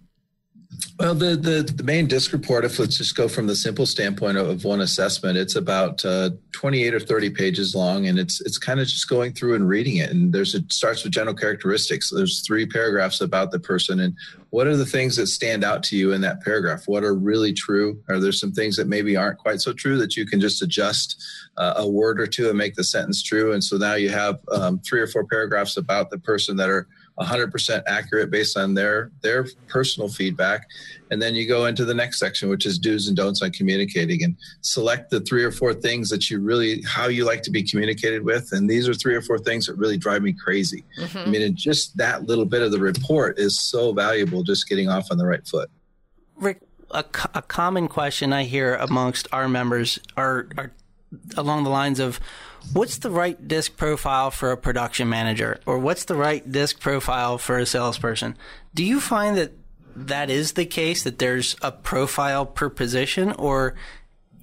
well 0.99 1.15
the 1.15 1.37
the, 1.37 1.63
the 1.75 1.83
main 1.83 2.07
disc 2.07 2.33
report 2.33 2.65
if 2.65 2.79
let's 2.79 2.99
just 2.99 3.17
go 3.17 3.27
from 3.27 3.47
the 3.47 3.57
simple 3.57 3.87
standpoint 3.87 4.37
of, 4.37 4.49
of 4.49 4.65
one 4.65 4.81
assessment 4.81 5.37
it's 5.39 5.57
about 5.57 6.05
uh, 6.05 6.31
28 6.53 6.95
or 6.95 7.01
30 7.01 7.31
pages 7.31 7.75
long 7.75 8.07
and 8.09 8.19
it's 8.19 8.41
it's 8.41 8.59
kind 8.59 8.81
of 8.81 8.87
just 8.87 9.09
going 9.09 9.33
through 9.33 9.55
and 9.55 9.69
reading 9.69 9.97
it 9.97 10.11
and 10.11 10.33
there's 10.33 10.55
it 10.55 10.73
starts 10.73 11.05
with 11.05 11.13
general 11.13 11.37
characteristics. 11.37 12.11
There's 12.11 12.45
three 12.45 12.67
paragraphs 12.67 13.21
about 13.21 13.53
the 13.53 13.61
person 13.61 14.01
and 14.01 14.17
what 14.51 14.67
are 14.67 14.77
the 14.77 14.87
things 14.87 15.15
that 15.17 15.29
stand 15.29 15.63
out 15.63 15.83
to 15.85 15.97
you 15.97 16.13
in 16.13 16.21
that 16.23 16.43
paragraph? 16.43 16.85
What 16.87 17.05
are 17.05 17.15
really 17.15 17.53
true? 17.53 18.03
Are 18.09 18.19
there 18.19 18.33
some 18.33 18.51
things 18.51 18.77
that 18.77 18.89
maybe 18.89 19.17
aren't 19.17 19.39
quite 19.39 19.61
so 19.61 19.73
true 19.73 19.99
that 19.99 20.17
you 20.17 20.27
can 20.27 20.41
just 20.41 20.63
adjust 20.63 21.23
uh, 21.59 21.75
a 21.77 21.89
word 21.89 22.21
or 22.21 22.27
two 22.27 22.49
and 22.49 22.59
make 22.59 22.75
the 22.75 22.83
sentence 22.83 23.23
true? 23.23 23.53
And 23.53 23.63
so 23.63 23.77
now 23.77 23.95
you 23.95 24.09
have 24.09 24.41
um, 24.51 24.81
three 24.81 25.01
or 25.01 25.07
four 25.07 25.25
paragraphs 25.27 25.77
about 25.77 26.11
the 26.11 26.19
person 26.19 26.57
that 26.57 26.71
are 26.71 26.89
100% 27.21 27.83
accurate 27.87 28.31
based 28.31 28.57
on 28.57 28.75
their 28.75 29.11
their 29.23 29.47
personal 29.67 30.09
feedback. 30.09 30.67
And 31.11 31.21
then 31.21 31.35
you 31.35 31.49
go 31.49 31.67
into 31.67 31.85
the 31.85 31.95
next 31.95 32.19
section 32.19 32.49
which 32.49 32.67
is 32.67 32.79
do's 32.79 33.09
and 33.09 33.17
don'ts 33.17 33.43
on 33.43 33.51
communicating 33.51 34.23
and 34.23 34.37
select 34.61 35.11
the 35.11 35.21
three 35.21 35.43
or 35.43 35.51
four 35.51 35.75
things 35.75 36.09
that 36.11 36.31
you 36.31 36.41
really 36.41 36.83
how 36.83 37.09
you 37.09 37.25
like 37.25 37.43
to 37.43 37.51
be 37.51 37.63
communicated 37.63 38.25
with. 38.25 38.51
And 38.53 38.69
these 38.69 38.89
are 38.89 38.95
three 38.95 39.15
or 39.15 39.23
four 39.23 39.39
things 39.39 39.67
that 39.67 39.77
really 39.77 39.97
drive 39.97 40.23
me 40.23 40.33
crazy. 40.33 40.85
Mm-hmm. 41.01 41.19
I 41.19 41.27
mean 41.27 41.43
and 41.43 41.57
just 41.57 41.97
that 41.97 42.27
little 42.27 42.45
bit 42.45 42.63
of 42.63 42.71
the 42.71 42.81
report 42.81 43.39
is 43.39 43.59
so 43.61 43.93
valuable 43.93 44.43
just 44.43 44.69
getting 44.69 44.89
off 44.89 45.09
on 45.11 45.19
the 45.19 45.27
right 45.27 45.47
foot. 45.47 45.71
Rick, 46.37 46.61
a, 46.91 47.03
co- 47.03 47.31
a 47.35 47.43
common 47.43 47.89
question 47.89 48.33
I 48.33 48.45
hear 48.45 48.75
amongst 48.77 49.29
our 49.33 49.49
members 49.49 49.99
are, 50.17 50.49
are 50.57 50.73
along 51.37 51.65
the 51.65 51.71
lines 51.71 52.01
of 52.01 52.21
what's 52.73 52.99
the 52.99 53.11
right 53.11 53.49
disc 53.49 53.77
profile 53.77 54.31
for 54.31 54.53
a 54.53 54.57
production 54.57 55.09
manager 55.09 55.61
or 55.67 55.79
what's 55.79 56.05
the 56.05 56.15
right 56.15 56.51
disc 56.51 56.81
profile 56.81 57.39
for 57.39 57.59
a 57.59 57.67
salesperson? 57.67 58.37
Do 58.75 58.85
you 58.85 59.01
find 59.01 59.37
that 59.37 59.53
that 59.97 60.31
is 60.31 60.53
the 60.53 60.67
case, 60.67 61.03
that 61.03 61.19
there's 61.19 61.57
a 61.63 61.73
profile 61.73 62.47
per 62.47 62.69
position, 62.69 63.33
or 63.33 63.75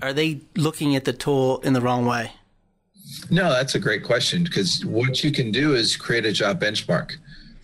are 0.01 0.13
they 0.13 0.41
looking 0.55 0.95
at 0.95 1.05
the 1.05 1.13
tool 1.13 1.59
in 1.59 1.73
the 1.73 1.81
wrong 1.81 2.05
way? 2.05 2.31
No, 3.29 3.49
that's 3.49 3.75
a 3.75 3.79
great 3.79 4.03
question 4.03 4.43
because 4.43 4.83
what 4.85 5.23
you 5.23 5.31
can 5.31 5.51
do 5.51 5.75
is 5.75 5.95
create 5.95 6.25
a 6.25 6.31
job 6.31 6.59
benchmark. 6.59 7.17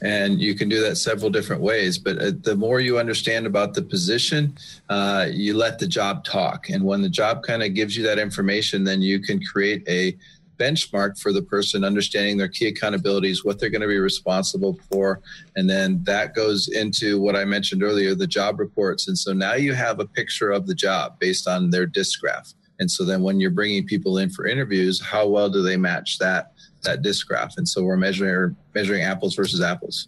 And 0.03 0.41
you 0.41 0.55
can 0.55 0.67
do 0.67 0.81
that 0.81 0.95
several 0.95 1.29
different 1.29 1.61
ways. 1.61 1.97
But 1.97 2.17
uh, 2.17 2.31
the 2.41 2.55
more 2.55 2.79
you 2.79 2.97
understand 2.97 3.45
about 3.45 3.73
the 3.75 3.83
position, 3.83 4.57
uh, 4.89 5.27
you 5.31 5.55
let 5.55 5.77
the 5.77 5.87
job 5.87 6.23
talk. 6.23 6.69
And 6.69 6.83
when 6.83 7.01
the 7.01 7.09
job 7.09 7.43
kind 7.43 7.61
of 7.61 7.75
gives 7.75 7.95
you 7.95 8.03
that 8.03 8.17
information, 8.17 8.83
then 8.83 9.01
you 9.01 9.19
can 9.19 9.43
create 9.43 9.87
a 9.87 10.17
benchmark 10.61 11.19
for 11.19 11.33
the 11.33 11.41
person, 11.41 11.83
understanding 11.83 12.37
their 12.37 12.47
key 12.47 12.71
accountabilities, 12.71 13.43
what 13.43 13.59
they're 13.59 13.69
going 13.69 13.81
to 13.81 13.87
be 13.87 13.97
responsible 13.97 14.79
for. 14.91 15.19
And 15.55 15.69
then 15.69 16.03
that 16.03 16.35
goes 16.35 16.67
into 16.67 17.19
what 17.19 17.35
I 17.35 17.45
mentioned 17.45 17.81
earlier 17.81 18.13
the 18.13 18.27
job 18.27 18.59
reports. 18.59 19.07
And 19.07 19.17
so 19.17 19.33
now 19.33 19.55
you 19.55 19.73
have 19.73 19.99
a 19.99 20.05
picture 20.05 20.51
of 20.51 20.67
the 20.67 20.75
job 20.75 21.17
based 21.19 21.47
on 21.47 21.71
their 21.71 21.87
disc 21.87 22.19
graph. 22.21 22.53
And 22.79 22.89
so 22.89 23.03
then 23.05 23.21
when 23.21 23.39
you're 23.39 23.51
bringing 23.51 23.85
people 23.85 24.17
in 24.17 24.29
for 24.29 24.45
interviews, 24.45 25.01
how 25.01 25.27
well 25.27 25.49
do 25.49 25.61
they 25.61 25.77
match 25.77 26.19
that 26.19 26.53
that 26.83 27.01
disc 27.01 27.27
graph? 27.27 27.57
And 27.57 27.67
so 27.67 27.83
we're 27.83 27.97
measuring 27.97 28.55
measuring 28.73 29.01
apples 29.03 29.35
versus 29.35 29.61
apples. 29.61 30.07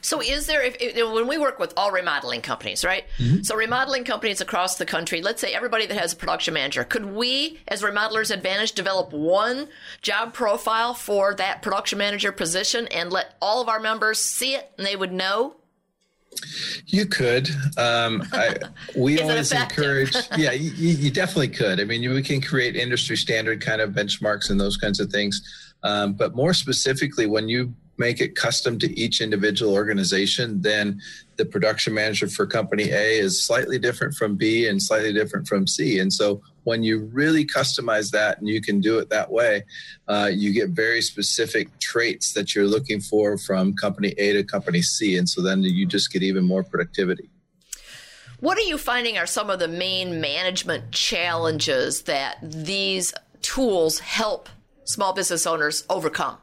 So, 0.00 0.20
is 0.20 0.46
there, 0.46 0.62
if, 0.62 0.76
if, 0.80 1.12
when 1.12 1.26
we 1.26 1.38
work 1.38 1.58
with 1.58 1.72
all 1.76 1.90
remodeling 1.90 2.40
companies, 2.40 2.84
right? 2.84 3.04
So, 3.42 3.56
remodeling 3.56 4.04
companies 4.04 4.40
across 4.40 4.76
the 4.76 4.86
country, 4.86 5.22
let's 5.22 5.40
say 5.40 5.54
everybody 5.54 5.86
that 5.86 5.96
has 5.96 6.12
a 6.12 6.16
production 6.16 6.54
manager, 6.54 6.84
could 6.84 7.06
we, 7.06 7.58
as 7.68 7.82
Remodelers 7.82 8.32
Advantage, 8.32 8.72
develop 8.72 9.12
one 9.12 9.68
job 10.02 10.32
profile 10.32 10.94
for 10.94 11.34
that 11.34 11.62
production 11.62 11.98
manager 11.98 12.32
position 12.32 12.86
and 12.88 13.10
let 13.10 13.34
all 13.40 13.60
of 13.60 13.68
our 13.68 13.80
members 13.80 14.18
see 14.18 14.54
it 14.54 14.70
and 14.78 14.86
they 14.86 14.96
would 14.96 15.12
know? 15.12 15.56
You 16.86 17.06
could. 17.06 17.48
Um, 17.76 18.22
I, 18.32 18.56
we 18.96 19.20
always 19.20 19.52
encourage. 19.52 20.14
Yeah, 20.36 20.52
you, 20.52 20.70
you 20.70 21.10
definitely 21.10 21.48
could. 21.48 21.80
I 21.80 21.84
mean, 21.84 22.02
you, 22.02 22.12
we 22.12 22.22
can 22.22 22.40
create 22.40 22.76
industry 22.76 23.16
standard 23.16 23.60
kind 23.60 23.80
of 23.80 23.90
benchmarks 23.90 24.50
and 24.50 24.60
those 24.60 24.76
kinds 24.76 25.00
of 25.00 25.10
things. 25.10 25.42
Um, 25.82 26.14
but 26.14 26.34
more 26.34 26.54
specifically, 26.54 27.26
when 27.26 27.48
you 27.48 27.74
make 27.98 28.20
it 28.20 28.36
custom 28.36 28.78
to 28.78 28.98
each 28.98 29.20
individual 29.20 29.74
organization, 29.74 30.62
then 30.62 31.00
the 31.36 31.44
production 31.44 31.92
manager 31.92 32.28
for 32.28 32.46
company 32.46 32.90
A 32.90 33.18
is 33.18 33.44
slightly 33.44 33.78
different 33.78 34.14
from 34.14 34.36
B 34.36 34.68
and 34.68 34.82
slightly 34.82 35.12
different 35.12 35.48
from 35.48 35.66
C. 35.66 35.98
And 35.98 36.12
so 36.12 36.40
when 36.64 36.82
you 36.82 37.10
really 37.12 37.44
customize 37.44 38.10
that 38.10 38.38
and 38.38 38.48
you 38.48 38.60
can 38.60 38.80
do 38.80 38.98
it 38.98 39.10
that 39.10 39.30
way, 39.30 39.64
uh, 40.06 40.30
you 40.32 40.52
get 40.52 40.70
very 40.70 41.02
specific 41.02 41.76
traits 41.80 42.32
that 42.34 42.54
you're 42.54 42.66
looking 42.66 43.00
for 43.00 43.36
from 43.36 43.74
company 43.74 44.14
A 44.18 44.34
to 44.34 44.44
company 44.44 44.82
C. 44.82 45.16
And 45.16 45.28
so 45.28 45.42
then 45.42 45.62
you 45.62 45.86
just 45.86 46.12
get 46.12 46.22
even 46.22 46.44
more 46.44 46.62
productivity. 46.62 47.30
What 48.40 48.56
are 48.56 48.62
you 48.62 48.78
finding 48.78 49.18
are 49.18 49.26
some 49.26 49.50
of 49.50 49.58
the 49.58 49.66
main 49.66 50.20
management 50.20 50.92
challenges 50.92 52.02
that 52.02 52.38
these 52.42 53.12
tools 53.42 53.98
help 53.98 54.48
small 54.88 55.12
business 55.12 55.46
owners 55.46 55.84
overcome? 55.88 56.38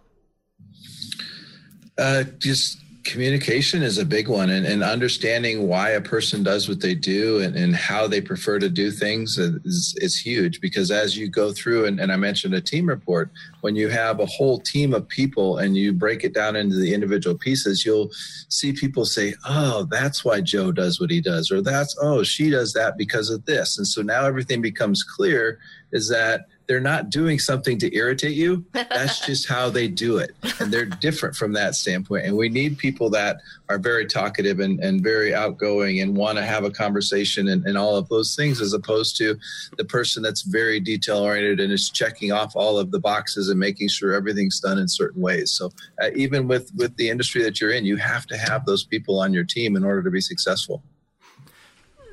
Uh, 1.97 2.23
just 2.37 2.77
communication 3.05 3.83
is 3.83 3.99
a 3.99 4.05
big 4.05 4.27
one 4.27 4.49
and, 4.49 4.65
and, 4.65 4.83
understanding 4.83 5.67
why 5.67 5.91
a 5.91 6.01
person 6.01 6.41
does 6.41 6.67
what 6.67 6.81
they 6.81 6.95
do 6.95 7.39
and, 7.39 7.55
and 7.55 7.75
how 7.75 8.07
they 8.07 8.19
prefer 8.19 8.57
to 8.57 8.67
do 8.67 8.89
things 8.89 9.37
is, 9.37 9.95
is 9.97 10.17
huge 10.17 10.59
because 10.59 10.89
as 10.89 11.15
you 11.15 11.29
go 11.29 11.53
through 11.53 11.85
and, 11.85 11.99
and, 11.99 12.11
i 12.11 12.15
mentioned 12.15 12.55
a 12.55 12.61
team 12.61 12.87
report 12.87 13.29
when 13.61 13.75
you 13.75 13.89
have 13.89 14.19
a 14.19 14.25
whole 14.25 14.59
team 14.59 14.91
of 14.91 15.07
people 15.07 15.59
and 15.59 15.77
you 15.77 15.93
break 15.93 16.23
it 16.23 16.33
down 16.33 16.55
into 16.55 16.75
the 16.77 16.93
individual 16.93 17.37
pieces 17.37 17.85
you'll 17.85 18.09
see 18.49 18.73
people 18.73 19.05
say 19.05 19.35
oh 19.47 19.87
that's 19.91 20.25
why 20.25 20.41
joe 20.41 20.71
does 20.71 20.99
what 20.99 21.11
he 21.11 21.21
does 21.21 21.51
or 21.51 21.61
that's 21.61 21.95
oh 22.01 22.23
she 22.23 22.49
does 22.49 22.73
that 22.73 22.97
because 22.97 23.29
of 23.29 23.45
this 23.45 23.77
and 23.77 23.87
so 23.87 24.01
now 24.01 24.25
everything 24.25 24.61
becomes 24.61 25.03
clear 25.03 25.59
is 25.91 26.09
that 26.09 26.47
they're 26.67 26.79
not 26.79 27.09
doing 27.09 27.37
something 27.37 27.77
to 27.79 27.95
irritate 27.95 28.35
you. 28.35 28.65
That's 28.73 29.25
just 29.25 29.47
how 29.49 29.69
they 29.69 29.87
do 29.87 30.17
it. 30.17 30.35
And 30.59 30.73
they're 30.73 30.85
different 30.85 31.35
from 31.35 31.53
that 31.53 31.75
standpoint. 31.75 32.25
And 32.25 32.35
we 32.35 32.49
need 32.49 32.77
people 32.77 33.09
that 33.11 33.37
are 33.69 33.77
very 33.77 34.05
talkative 34.05 34.59
and, 34.59 34.79
and 34.79 35.01
very 35.01 35.33
outgoing 35.33 36.01
and 36.01 36.15
want 36.15 36.37
to 36.37 36.45
have 36.45 36.63
a 36.63 36.71
conversation 36.71 37.47
and, 37.47 37.65
and 37.65 37.77
all 37.77 37.95
of 37.95 38.09
those 38.09 38.35
things, 38.35 38.61
as 38.61 38.73
opposed 38.73 39.17
to 39.17 39.37
the 39.77 39.85
person 39.85 40.23
that's 40.23 40.41
very 40.41 40.79
detail 40.79 41.19
oriented 41.19 41.59
and 41.59 41.71
is 41.71 41.89
checking 41.89 42.31
off 42.31 42.55
all 42.55 42.77
of 42.79 42.91
the 42.91 42.99
boxes 42.99 43.49
and 43.49 43.59
making 43.59 43.89
sure 43.89 44.13
everything's 44.13 44.59
done 44.59 44.77
in 44.77 44.87
certain 44.87 45.21
ways. 45.21 45.51
So 45.51 45.71
uh, 46.01 46.09
even 46.15 46.47
with, 46.47 46.71
with 46.75 46.95
the 46.97 47.09
industry 47.09 47.43
that 47.43 47.61
you're 47.61 47.71
in, 47.71 47.85
you 47.85 47.97
have 47.97 48.25
to 48.27 48.37
have 48.37 48.65
those 48.65 48.83
people 48.83 49.19
on 49.19 49.33
your 49.33 49.43
team 49.43 49.75
in 49.75 49.83
order 49.83 50.01
to 50.03 50.09
be 50.09 50.21
successful. 50.21 50.83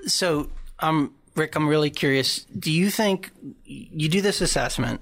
So, 0.07 0.51
um, 0.81 1.15
Rick, 1.35 1.57
I'm 1.57 1.69
really 1.69 1.91
curious. 1.91 2.41
Do 2.59 2.71
you 2.71 2.91
think 2.91 3.31
you 3.95 4.09
do 4.09 4.21
this 4.21 4.41
assessment? 4.41 5.01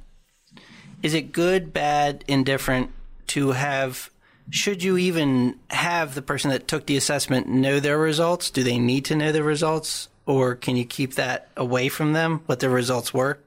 Is 1.02 1.14
it 1.14 1.32
good, 1.32 1.72
bad, 1.72 2.24
indifferent 2.28 2.90
to 3.28 3.52
have? 3.52 4.10
Should 4.50 4.82
you 4.82 4.96
even 4.96 5.58
have 5.68 6.14
the 6.14 6.22
person 6.22 6.50
that 6.50 6.68
took 6.68 6.86
the 6.86 6.96
assessment 6.96 7.48
know 7.48 7.80
their 7.80 7.98
results? 7.98 8.50
Do 8.50 8.62
they 8.62 8.78
need 8.78 9.04
to 9.06 9.16
know 9.16 9.32
the 9.32 9.42
results? 9.42 10.08
Or 10.26 10.54
can 10.54 10.76
you 10.76 10.84
keep 10.84 11.14
that 11.14 11.48
away 11.56 11.88
from 11.88 12.12
them, 12.12 12.42
what 12.46 12.60
the 12.60 12.68
results 12.68 13.14
were? 13.14 13.38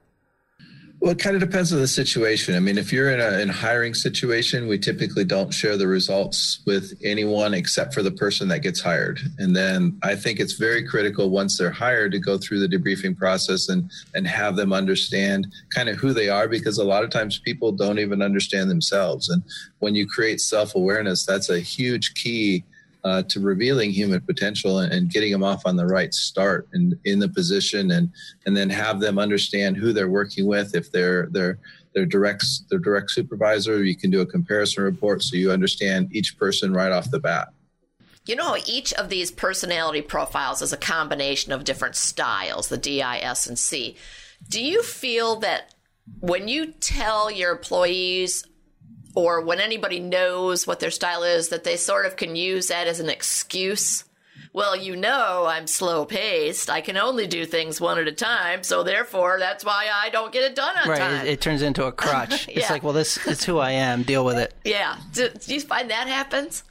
Well, 1.03 1.11
it 1.11 1.19
kind 1.19 1.35
of 1.35 1.41
depends 1.41 1.73
on 1.73 1.81
the 1.81 1.87
situation. 1.89 2.55
I 2.55 2.61
mean, 2.61 2.77
if 2.77 2.93
you're 2.93 3.11
in 3.11 3.19
a 3.19 3.37
in 3.39 3.49
hiring 3.49 3.93
situation, 3.93 4.69
we 4.69 4.79
typically 4.79 5.25
don't 5.25 5.53
share 5.53 5.75
the 5.75 5.85
results 5.85 6.61
with 6.65 6.97
anyone 7.03 7.53
except 7.53 7.93
for 7.93 8.01
the 8.01 8.11
person 8.11 8.47
that 8.47 8.59
gets 8.59 8.79
hired. 8.79 9.19
And 9.37 9.53
then 9.53 9.99
I 10.01 10.15
think 10.15 10.39
it's 10.39 10.53
very 10.53 10.87
critical 10.87 11.29
once 11.29 11.57
they're 11.57 11.71
hired 11.71 12.13
to 12.13 12.19
go 12.19 12.37
through 12.37 12.65
the 12.65 12.69
debriefing 12.69 13.17
process 13.17 13.67
and 13.67 13.91
and 14.15 14.25
have 14.25 14.55
them 14.55 14.71
understand 14.71 15.47
kind 15.75 15.89
of 15.89 15.97
who 15.97 16.13
they 16.13 16.29
are 16.29 16.47
because 16.47 16.77
a 16.77 16.85
lot 16.85 17.03
of 17.03 17.09
times 17.09 17.37
people 17.37 17.73
don't 17.73 17.99
even 17.99 18.21
understand 18.21 18.71
themselves. 18.71 19.27
And 19.27 19.43
when 19.79 19.95
you 19.95 20.07
create 20.07 20.39
self 20.39 20.73
awareness, 20.73 21.25
that's 21.25 21.49
a 21.49 21.59
huge 21.59 22.13
key 22.13 22.63
uh, 23.03 23.23
to 23.23 23.39
revealing 23.39 23.91
human 23.91 24.21
potential 24.21 24.79
and, 24.79 24.93
and, 24.93 25.09
getting 25.09 25.31
them 25.31 25.43
off 25.43 25.65
on 25.65 25.75
the 25.75 25.85
right 25.85 26.13
start 26.13 26.69
and 26.71 26.97
in 27.03 27.19
the 27.19 27.27
position 27.27 27.91
and 27.91 28.09
and 28.45 28.55
then 28.55 28.69
have 28.69 28.99
them 28.99 29.19
understand 29.19 29.75
who 29.75 29.91
they're 29.91 30.09
working 30.09 30.45
with. 30.45 30.73
If 30.73 30.91
they're 30.91 31.27
they're 31.31 31.59
their 31.93 32.05
direct 32.05 32.45
their 32.69 32.79
direct 32.79 33.11
supervisor 33.11 33.83
you 33.83 33.95
can 33.95 34.09
do 34.09 34.21
a 34.21 34.25
comparison 34.25 34.83
report 34.83 35.21
so 35.21 35.35
you 35.35 35.51
understand 35.51 36.09
each 36.15 36.37
person 36.37 36.73
right 36.73 36.91
off 36.91 37.11
the 37.11 37.19
bat. 37.19 37.49
You 38.25 38.37
know 38.37 38.55
each 38.65 38.93
of 38.93 39.09
these 39.09 39.31
personality 39.31 40.01
profiles 40.01 40.61
is 40.61 40.71
a 40.71 40.77
combination 40.77 41.51
of 41.51 41.65
different 41.65 41.95
styles 41.95 42.69
the 42.69 42.77
d 42.77 43.01
i 43.01 43.17
s 43.17 43.47
and 43.47 43.59
c. 43.59 43.97
Do 44.47 44.63
you 44.63 44.81
feel 44.81 45.37
that 45.37 45.73
when 46.19 46.47
you 46.47 46.67
tell 46.67 47.31
your 47.31 47.51
employees 47.51 48.45
or 49.15 49.41
when 49.41 49.59
anybody 49.59 49.99
knows 49.99 50.65
what 50.65 50.79
their 50.79 50.91
style 50.91 51.23
is, 51.23 51.49
that 51.49 51.63
they 51.63 51.77
sort 51.77 52.05
of 52.05 52.15
can 52.15 52.35
use 52.35 52.67
that 52.67 52.87
as 52.87 52.99
an 52.99 53.09
excuse. 53.09 54.03
Well, 54.53 54.75
you 54.75 54.95
know, 54.95 55.45
I'm 55.47 55.65
slow 55.65 56.05
paced. 56.05 56.69
I 56.69 56.81
can 56.81 56.95
only 56.95 57.25
do 57.25 57.43
things 57.45 57.81
one 57.81 57.97
at 57.97 58.07
a 58.07 58.11
time, 58.11 58.61
so 58.61 58.83
therefore, 58.83 59.37
that's 59.39 59.65
why 59.65 59.87
I 59.91 60.09
don't 60.09 60.31
get 60.31 60.43
it 60.43 60.55
done 60.55 60.77
on 60.77 60.89
right, 60.89 60.99
time. 60.99 61.25
It, 61.25 61.27
it 61.27 61.41
turns 61.41 61.63
into 61.63 61.85
a 61.85 61.91
crutch. 61.91 62.47
yeah. 62.47 62.59
It's 62.59 62.69
like, 62.69 62.83
well, 62.83 62.93
this 62.93 63.25
is 63.25 63.43
who 63.43 63.57
I 63.57 63.71
am. 63.71 64.03
Deal 64.03 64.23
with 64.23 64.37
it. 64.37 64.53
Yeah. 64.63 64.97
Do, 65.13 65.29
do 65.29 65.53
you 65.55 65.61
find 65.61 65.89
that 65.89 66.07
happens? 66.07 66.63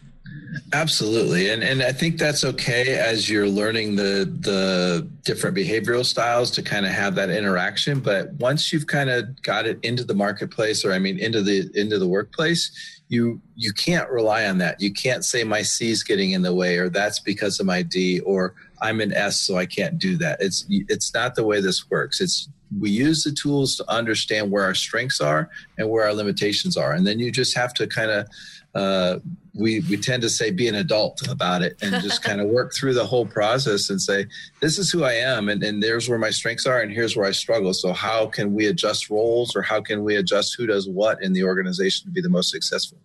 Absolutely, 0.73 1.51
and 1.51 1.63
and 1.63 1.83
I 1.83 1.93
think 1.93 2.19
that's 2.19 2.45
okay 2.45 2.97
as 2.97 3.29
you're 3.29 3.49
learning 3.49 3.97
the 3.97 4.31
the 4.41 5.09
different 5.23 5.57
behavioral 5.57 6.05
styles 6.05 6.51
to 6.53 6.63
kind 6.63 6.87
of 6.87 6.93
have 6.93 7.15
that 7.17 7.31
interaction. 7.31 8.01
But 8.01 8.33
once 8.35 8.73
you've 8.73 8.87
kind 8.87 9.11
of 9.11 9.43
got 9.43 9.67
it 9.67 9.79
into 9.83 10.05
the 10.05 10.15
marketplace, 10.15 10.85
or 10.85 10.93
I 10.93 10.99
mean 10.99 11.19
into 11.19 11.43
the 11.43 11.71
into 11.75 11.99
the 11.99 12.09
workplace, 12.09 12.71
you 13.09 13.41
you 13.55 13.73
can't 13.73 14.09
rely 14.11 14.47
on 14.47 14.59
that. 14.59 14.81
You 14.81 14.93
can't 14.93 15.25
say 15.25 15.45
my 15.45 15.63
C 15.63 15.91
is 15.91 16.03
getting 16.03 16.33
in 16.33 16.43
the 16.43 16.55
way, 16.55 16.79
or 16.79 16.89
that's 16.89 17.19
because 17.19 17.61
of 17.61 17.67
my 17.67 17.83
D, 17.83 18.21
or 18.21 18.55
I'm 18.81 19.01
an 19.01 19.13
S, 19.13 19.41
so 19.41 19.57
I 19.57 19.67
can't 19.67 19.99
do 19.99 20.17
that. 20.19 20.41
It's 20.41 20.65
it's 20.71 21.13
not 21.13 21.35
the 21.35 21.45
way 21.45 21.61
this 21.61 21.91
works. 21.91 22.21
It's 22.21 22.49
we 22.81 22.91
use 22.91 23.23
the 23.25 23.33
tools 23.33 23.77
to 23.77 23.91
understand 23.91 24.51
where 24.51 24.65
our 24.65 24.75
strengths 24.75 25.21
are 25.21 25.51
and 25.77 25.91
where 25.91 26.05
our 26.05 26.15
limitations 26.15 26.77
are, 26.77 26.93
and 26.93 27.07
then 27.07 27.19
you 27.19 27.31
just 27.31 27.55
have 27.57 27.75
to 27.75 27.87
kind 27.87 28.11
of 28.11 28.27
uh, 28.75 29.19
we 29.55 29.81
we 29.89 29.97
tend 29.97 30.23
to 30.23 30.29
say 30.29 30.51
be 30.51 30.69
an 30.69 30.75
adult 30.75 31.27
about 31.29 31.63
it 31.63 31.77
and 31.83 32.03
just 32.03 32.23
kind 32.25 32.41
of 32.41 32.49
work 32.49 32.73
through 32.75 32.95
the 32.95 33.05
whole 33.05 33.27
process 33.27 33.91
and 33.91 34.01
say 34.01 34.27
this 34.61 34.79
is 34.79 34.91
who 34.91 35.05
i 35.05 35.13
am 35.13 35.49
and, 35.49 35.63
and 35.63 35.83
there's 35.83 36.09
where 36.09 36.19
my 36.19 36.31
strengths 36.31 36.67
are 36.67 36.81
and 36.81 36.93
here's 36.93 37.17
where 37.17 37.27
i 37.27 37.31
struggle 37.31 37.75
so 37.75 37.93
how 37.93 38.27
can 38.27 38.55
we 38.55 38.67
adjust 38.67 39.11
roles 39.11 39.55
or 39.55 39.63
how 39.63 39.81
can 39.81 40.05
we 40.05 40.17
adjust 40.17 40.55
who 40.57 40.67
does 40.67 40.89
what 40.89 41.23
in 41.23 41.33
the 41.33 41.45
organization 41.45 42.07
to 42.07 42.13
be 42.13 42.21
the 42.21 42.31
most 42.31 42.51
successful 42.51 42.99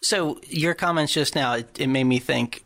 so 0.00 0.38
your 0.48 0.74
comments 0.74 1.12
just 1.12 1.34
now 1.34 1.54
it, 1.54 1.80
it 1.80 1.88
made 1.88 2.04
me 2.04 2.18
think 2.18 2.64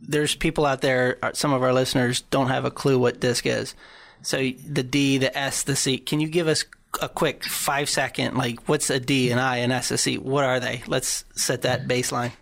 there's 0.00 0.34
people 0.34 0.64
out 0.64 0.80
there 0.80 1.18
uh, 1.22 1.32
some 1.32 1.52
of 1.52 1.62
our 1.62 1.72
listeners 1.72 2.22
don't 2.22 2.48
have 2.48 2.64
a 2.64 2.70
clue 2.70 2.98
what 2.98 3.20
DISC 3.20 3.46
is 3.46 3.74
so 4.22 4.36
the 4.36 4.82
d 4.82 5.18
the 5.18 5.36
s 5.36 5.62
the 5.62 5.76
c 5.76 5.98
can 5.98 6.20
you 6.20 6.28
give 6.28 6.46
us 6.46 6.64
a 7.00 7.08
quick 7.08 7.44
five 7.44 7.88
second 7.88 8.36
like 8.36 8.68
what's 8.68 8.90
a 8.90 8.98
D, 8.98 9.30
an 9.30 9.38
I, 9.38 9.58
an 9.58 9.70
S, 9.70 9.90
a 9.90 9.98
C? 9.98 10.18
What 10.18 10.44
are 10.44 10.60
they? 10.60 10.82
Let's 10.86 11.24
set 11.34 11.62
that 11.62 11.86
baseline. 11.86 12.32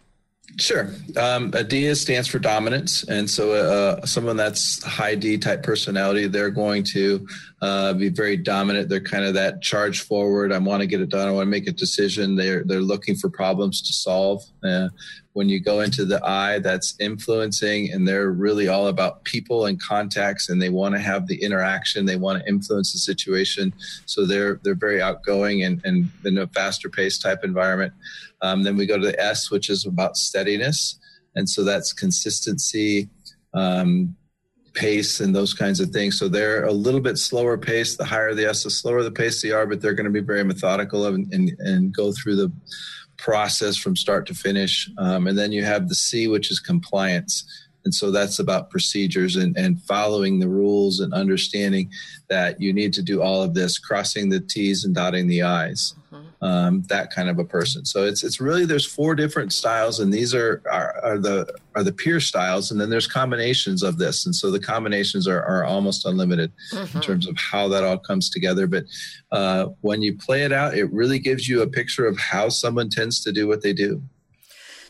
Sure. 0.56 0.92
Um, 1.16 1.52
a 1.54 1.62
D 1.62 1.94
stands 1.94 2.26
for 2.26 2.40
dominance, 2.40 3.04
and 3.04 3.30
so 3.30 3.52
uh, 3.52 4.04
someone 4.04 4.36
that's 4.36 4.82
high 4.82 5.14
D 5.14 5.38
type 5.38 5.62
personality, 5.62 6.26
they're 6.26 6.50
going 6.50 6.82
to 6.94 7.26
uh, 7.62 7.92
be 7.92 8.08
very 8.08 8.36
dominant. 8.36 8.88
They're 8.88 9.00
kind 9.00 9.24
of 9.24 9.34
that 9.34 9.62
charge 9.62 10.00
forward. 10.00 10.52
I 10.52 10.58
want 10.58 10.80
to 10.80 10.86
get 10.86 11.00
it 11.00 11.10
done. 11.10 11.28
I 11.28 11.30
want 11.30 11.46
to 11.46 11.50
make 11.50 11.68
a 11.68 11.72
decision. 11.72 12.34
They're 12.34 12.64
they're 12.64 12.80
looking 12.80 13.14
for 13.14 13.28
problems 13.28 13.82
to 13.82 13.92
solve. 13.92 14.42
Uh, 14.64 14.88
when 15.34 15.48
you 15.48 15.60
go 15.60 15.80
into 15.80 16.04
the 16.04 16.24
I, 16.24 16.58
that's 16.58 16.94
influencing, 16.98 17.92
and 17.92 18.08
they're 18.08 18.30
really 18.30 18.68
all 18.68 18.88
about 18.88 19.24
people 19.24 19.66
and 19.66 19.80
contacts, 19.80 20.48
and 20.48 20.60
they 20.60 20.70
want 20.70 20.94
to 20.94 21.00
have 21.00 21.26
the 21.26 21.42
interaction. 21.42 22.06
They 22.06 22.16
want 22.16 22.42
to 22.42 22.48
influence 22.48 22.92
the 22.92 22.98
situation. 22.98 23.72
So 24.06 24.26
they're 24.26 24.60
they're 24.62 24.74
very 24.74 25.00
outgoing 25.00 25.62
and, 25.62 25.80
and 25.84 26.10
in 26.24 26.38
a 26.38 26.46
faster 26.48 26.88
paced 26.88 27.22
type 27.22 27.44
environment. 27.44 27.92
Um, 28.42 28.62
then 28.62 28.76
we 28.76 28.86
go 28.86 28.98
to 28.98 29.06
the 29.06 29.20
S, 29.20 29.50
which 29.50 29.70
is 29.70 29.86
about 29.86 30.16
steadiness, 30.16 30.98
and 31.34 31.48
so 31.48 31.64
that's 31.64 31.92
consistency. 31.92 33.08
Um, 33.54 34.16
pace 34.74 35.18
and 35.18 35.34
those 35.34 35.54
kinds 35.54 35.80
of 35.80 35.90
things. 35.90 36.18
So 36.18 36.28
they're 36.28 36.64
a 36.64 36.72
little 36.72 37.00
bit 37.00 37.18
slower 37.18 37.58
pace. 37.58 37.96
The 37.96 38.04
higher 38.04 38.32
the 38.32 38.48
S, 38.48 38.62
the 38.62 38.70
slower 38.70 39.02
the 39.02 39.10
pace 39.10 39.42
they 39.42 39.50
are, 39.50 39.66
but 39.66 39.80
they're 39.80 39.94
going 39.94 40.04
to 40.04 40.10
be 40.12 40.20
very 40.20 40.44
methodical 40.44 41.06
and, 41.06 41.32
and, 41.32 41.50
and 41.58 41.92
go 41.92 42.12
through 42.12 42.36
the 42.36 42.52
process 43.18 43.76
from 43.76 43.96
start 43.96 44.26
to 44.26 44.34
finish. 44.34 44.90
Um, 44.96 45.26
and 45.26 45.36
then 45.36 45.52
you 45.52 45.64
have 45.64 45.88
the 45.88 45.94
C, 45.94 46.28
which 46.28 46.50
is 46.50 46.60
compliance. 46.60 47.44
And 47.88 47.94
so 47.94 48.10
that's 48.10 48.38
about 48.38 48.68
procedures 48.68 49.36
and, 49.36 49.56
and 49.56 49.80
following 49.82 50.40
the 50.40 50.48
rules 50.48 51.00
and 51.00 51.14
understanding 51.14 51.90
that 52.28 52.60
you 52.60 52.74
need 52.74 52.92
to 52.92 53.02
do 53.02 53.22
all 53.22 53.42
of 53.42 53.54
this, 53.54 53.78
crossing 53.78 54.28
the 54.28 54.40
T's 54.40 54.84
and 54.84 54.94
dotting 54.94 55.26
the 55.26 55.42
I's 55.42 55.94
um, 56.40 56.82
that 56.88 57.10
kind 57.10 57.28
of 57.28 57.38
a 57.38 57.44
person. 57.44 57.84
So 57.84 58.04
it's 58.04 58.22
it's 58.22 58.40
really 58.40 58.64
there's 58.64 58.86
four 58.86 59.14
different 59.14 59.52
styles, 59.52 60.00
and 60.00 60.12
these 60.12 60.34
are, 60.34 60.62
are, 60.70 61.00
are 61.02 61.18
the 61.18 61.52
are 61.74 61.82
the 61.82 61.92
peer 61.92 62.20
styles, 62.20 62.70
and 62.70 62.80
then 62.80 62.90
there's 62.90 63.06
combinations 63.06 63.82
of 63.82 63.98
this, 63.98 64.26
and 64.26 64.34
so 64.34 64.50
the 64.50 64.60
combinations 64.60 65.26
are, 65.26 65.42
are 65.42 65.64
almost 65.64 66.06
unlimited 66.06 66.52
mm-hmm. 66.72 66.96
in 66.96 67.02
terms 67.02 67.26
of 67.26 67.36
how 67.36 67.68
that 67.68 67.84
all 67.84 67.98
comes 67.98 68.30
together. 68.30 68.66
But 68.66 68.84
uh, 69.32 69.66
when 69.80 70.02
you 70.02 70.16
play 70.16 70.44
it 70.44 70.52
out, 70.52 70.76
it 70.76 70.92
really 70.92 71.18
gives 71.18 71.48
you 71.48 71.62
a 71.62 71.66
picture 71.66 72.06
of 72.06 72.18
how 72.18 72.48
someone 72.48 72.88
tends 72.88 73.20
to 73.24 73.32
do 73.32 73.48
what 73.48 73.62
they 73.62 73.72
do. 73.72 74.02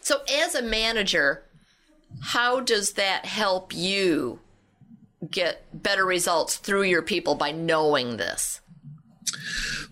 So 0.00 0.20
as 0.42 0.54
a 0.54 0.62
manager, 0.62 1.44
how 2.20 2.60
does 2.60 2.92
that 2.92 3.24
help 3.24 3.74
you 3.74 4.40
get 5.30 5.64
better 5.82 6.04
results 6.04 6.56
through 6.56 6.84
your 6.84 7.02
people 7.02 7.34
by 7.34 7.52
knowing 7.52 8.16
this? 8.16 8.60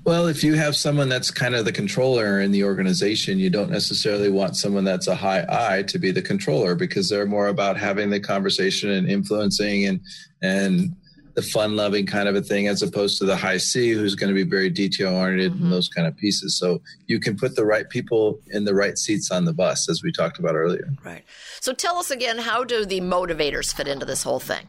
Well, 0.05 0.29
if 0.29 0.45
you 0.45 0.55
have 0.55 0.77
someone 0.77 1.09
that's 1.09 1.33
kind 1.33 1.57
of 1.57 1.65
the 1.65 1.73
controller 1.73 2.41
in 2.41 2.53
the 2.53 2.63
organization, 2.63 3.41
you 3.41 3.51
don't 3.51 3.71
necessarily 3.71 4.31
want 4.31 4.57
someone 4.57 4.85
that's 4.85 5.09
a 5.09 5.17
high 5.17 5.45
I 5.49 5.83
to 5.83 5.99
be 5.99 6.13
the 6.13 6.23
controller 6.23 6.77
because 6.77 7.09
they're 7.09 7.27
more 7.27 7.49
about 7.49 7.77
having 7.77 8.11
the 8.11 8.21
conversation 8.21 8.91
and 8.91 9.09
influencing 9.09 9.87
and 9.87 10.01
and 10.43 10.95
the 11.37 11.43
fun 11.43 11.77
loving 11.77 12.07
kind 12.07 12.29
of 12.29 12.35
a 12.35 12.41
thing 12.41 12.67
as 12.67 12.83
opposed 12.83 13.19
to 13.19 13.27
the 13.27 13.37
high 13.37 13.59
C 13.59 13.93
who's 13.93 14.15
going 14.15 14.29
to 14.29 14.35
be 14.35 14.49
very 14.49 14.71
detail 14.71 15.15
oriented 15.15 15.53
mm-hmm. 15.53 15.65
and 15.65 15.73
those 15.73 15.87
kind 15.87 16.09
of 16.09 16.17
pieces. 16.17 16.59
So 16.59 16.81
you 17.07 17.21
can 17.21 17.37
put 17.37 17.55
the 17.55 17.65
right 17.65 17.89
people 17.89 18.41
in 18.49 18.65
the 18.65 18.75
right 18.75 18.97
seats 18.97 19.31
on 19.31 19.45
the 19.45 19.53
bus, 19.53 19.89
as 19.91 20.03
we 20.03 20.11
talked 20.11 20.39
about 20.39 20.55
earlier. 20.55 20.89
Right. 21.05 21.25
So 21.61 21.75
tell 21.75 21.99
us 21.99 22.11
again, 22.11 22.39
how 22.39 22.65
do 22.65 22.87
the 22.87 23.03
motivators 23.03 23.75
fit 23.75 23.87
into 23.87 24.07
this 24.07 24.23
whole 24.23 24.41
thing? 24.41 24.67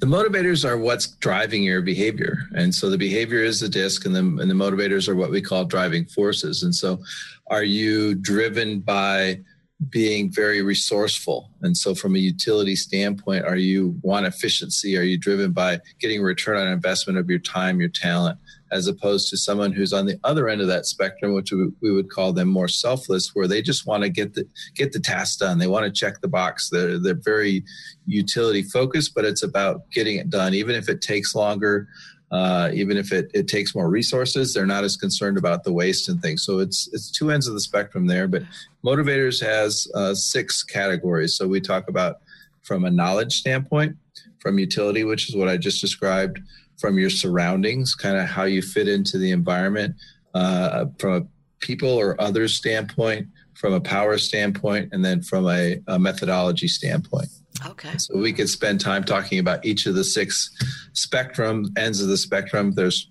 The 0.00 0.06
motivators 0.06 0.68
are 0.68 0.76
what's 0.76 1.06
driving 1.06 1.62
your 1.62 1.82
behavior. 1.82 2.38
And 2.56 2.74
so 2.74 2.90
the 2.90 2.98
behavior 2.98 3.44
is 3.44 3.60
the 3.60 3.68
disc, 3.68 4.04
and 4.06 4.14
the, 4.14 4.20
and 4.20 4.50
the 4.50 4.54
motivators 4.54 5.08
are 5.08 5.14
what 5.14 5.30
we 5.30 5.40
call 5.40 5.64
driving 5.64 6.04
forces. 6.06 6.64
And 6.64 6.74
so 6.74 6.98
are 7.46 7.62
you 7.62 8.16
driven 8.16 8.80
by 8.80 9.40
being 9.90 10.32
very 10.32 10.62
resourceful. 10.62 11.50
And 11.60 11.76
so, 11.76 11.94
from 11.94 12.16
a 12.16 12.18
utility 12.18 12.76
standpoint, 12.76 13.44
are 13.44 13.56
you 13.56 13.98
want 14.02 14.26
efficiency? 14.26 14.96
Are 14.96 15.02
you 15.02 15.18
driven 15.18 15.52
by 15.52 15.80
getting 16.00 16.20
a 16.20 16.24
return 16.24 16.56
on 16.56 16.68
investment 16.68 17.18
of 17.18 17.28
your 17.28 17.38
time, 17.38 17.78
your 17.78 17.90
talent, 17.90 18.38
as 18.72 18.86
opposed 18.86 19.28
to 19.28 19.36
someone 19.36 19.72
who's 19.72 19.92
on 19.92 20.06
the 20.06 20.18
other 20.24 20.48
end 20.48 20.60
of 20.60 20.66
that 20.68 20.86
spectrum, 20.86 21.34
which 21.34 21.52
we 21.52 21.90
would 21.90 22.10
call 22.10 22.32
them 22.32 22.48
more 22.48 22.68
selfless, 22.68 23.34
where 23.34 23.46
they 23.46 23.60
just 23.60 23.86
want 23.86 24.02
to 24.02 24.08
get 24.08 24.34
the 24.34 24.48
get 24.74 24.92
the 24.92 25.00
task 25.00 25.40
done. 25.40 25.58
They 25.58 25.66
want 25.66 25.84
to 25.84 25.92
check 25.92 26.20
the 26.20 26.28
box. 26.28 26.70
They're 26.70 26.98
they're 26.98 27.14
very 27.14 27.62
utility 28.06 28.62
focused, 28.62 29.14
but 29.14 29.26
it's 29.26 29.42
about 29.42 29.90
getting 29.90 30.16
it 30.16 30.30
done, 30.30 30.54
even 30.54 30.74
if 30.74 30.88
it 30.88 31.02
takes 31.02 31.34
longer. 31.34 31.86
Uh, 32.30 32.70
even 32.74 32.96
if 32.96 33.12
it, 33.12 33.30
it 33.34 33.46
takes 33.46 33.74
more 33.74 33.88
resources, 33.88 34.52
they're 34.52 34.66
not 34.66 34.82
as 34.82 34.96
concerned 34.96 35.38
about 35.38 35.62
the 35.62 35.72
waste 35.72 36.08
and 36.08 36.20
things. 36.20 36.44
So 36.44 36.58
it's 36.58 36.88
it's 36.92 37.10
two 37.10 37.30
ends 37.30 37.46
of 37.46 37.54
the 37.54 37.60
spectrum 37.60 38.06
there. 38.06 38.26
But 38.26 38.42
motivators 38.84 39.40
has 39.44 39.86
uh, 39.94 40.14
six 40.14 40.62
categories. 40.62 41.36
So 41.36 41.46
we 41.46 41.60
talk 41.60 41.88
about 41.88 42.16
from 42.62 42.84
a 42.84 42.90
knowledge 42.90 43.38
standpoint, 43.38 43.96
from 44.40 44.58
utility, 44.58 45.04
which 45.04 45.28
is 45.28 45.36
what 45.36 45.48
I 45.48 45.56
just 45.56 45.80
described, 45.80 46.40
from 46.78 46.98
your 46.98 47.10
surroundings, 47.10 47.94
kind 47.94 48.16
of 48.16 48.26
how 48.26 48.44
you 48.44 48.60
fit 48.60 48.88
into 48.88 49.18
the 49.18 49.30
environment, 49.30 49.94
uh, 50.34 50.86
from 50.98 51.12
a 51.14 51.26
people 51.60 51.88
or 51.88 52.20
others 52.20 52.54
standpoint, 52.54 53.28
from 53.54 53.72
a 53.72 53.80
power 53.80 54.18
standpoint, 54.18 54.92
and 54.92 55.04
then 55.04 55.22
from 55.22 55.48
a, 55.48 55.80
a 55.86 55.98
methodology 55.98 56.68
standpoint. 56.68 57.28
Okay. 57.64 57.96
So 57.98 58.18
we 58.18 58.32
could 58.32 58.48
spend 58.48 58.80
time 58.80 59.04
talking 59.04 59.38
about 59.38 59.64
each 59.64 59.86
of 59.86 59.94
the 59.94 60.04
six 60.04 60.50
spectrum 60.92 61.72
ends 61.76 62.00
of 62.00 62.08
the 62.08 62.16
spectrum. 62.16 62.72
There's 62.72 63.10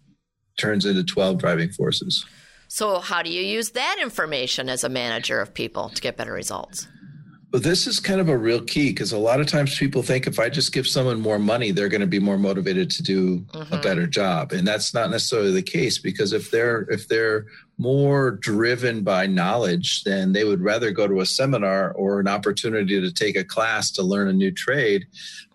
turns 0.60 0.86
into 0.86 1.04
12 1.04 1.38
driving 1.38 1.70
forces. 1.70 2.26
So 2.68 3.00
how 3.00 3.22
do 3.22 3.30
you 3.30 3.42
use 3.42 3.72
that 3.72 3.98
information 4.02 4.70
as 4.70 4.84
a 4.84 4.90
manager 4.90 5.40
of 5.40 5.54
people 5.54 5.90
to 5.90 6.02
get 6.02 6.18
better 6.18 6.34
results? 6.34 6.88
Well, 7.52 7.62
this 7.62 7.88
is 7.88 8.02
kind 8.02 8.20
of 8.20 8.28
a 8.28 8.38
real 8.38 8.62
key 8.62 8.90
because 8.90 9.14
a 9.14 9.18
lot 9.18 9.40
of 9.40 9.48
times 9.48 9.78
people 9.78 10.04
think 10.04 10.28
if 10.28 10.40
I 10.40 10.50
just 10.50 10.74
give 10.74 10.86
someone 10.86 11.22
more 11.22 11.40
money, 11.40 11.72
they're 11.72 11.88
going 11.88 12.02
to 12.02 12.08
be 12.08 12.20
more 12.20 12.38
motivated 12.38 12.90
to 12.92 13.04
do 13.04 13.40
mm-hmm. 13.40 13.74
a 13.74 13.80
better 13.80 14.08
job, 14.08 14.52
and 14.52 14.68
that's 14.68 14.94
not 14.94 15.10
necessarily 15.10 15.52
the 15.52 15.62
case. 15.62 15.98
Because 15.98 16.34
if 16.34 16.52
they're 16.52 16.82
if 16.90 17.08
they're 17.08 17.46
more 17.78 18.32
driven 18.32 19.04
by 19.04 19.28
knowledge, 19.28 20.04
than 20.04 20.32
they 20.32 20.44
would 20.44 20.62
rather 20.62 20.92
go 20.92 21.08
to 21.08 21.20
a 21.20 21.26
seminar 21.26 21.92
or 21.94 22.20
an 22.20 22.28
opportunity 22.28 23.00
to 23.02 23.12
take 23.12 23.36
a 23.36 23.44
class 23.44 23.92
to 23.92 24.04
learn 24.04 24.28
a 24.28 24.34
new 24.34 24.52
trade, 24.52 25.06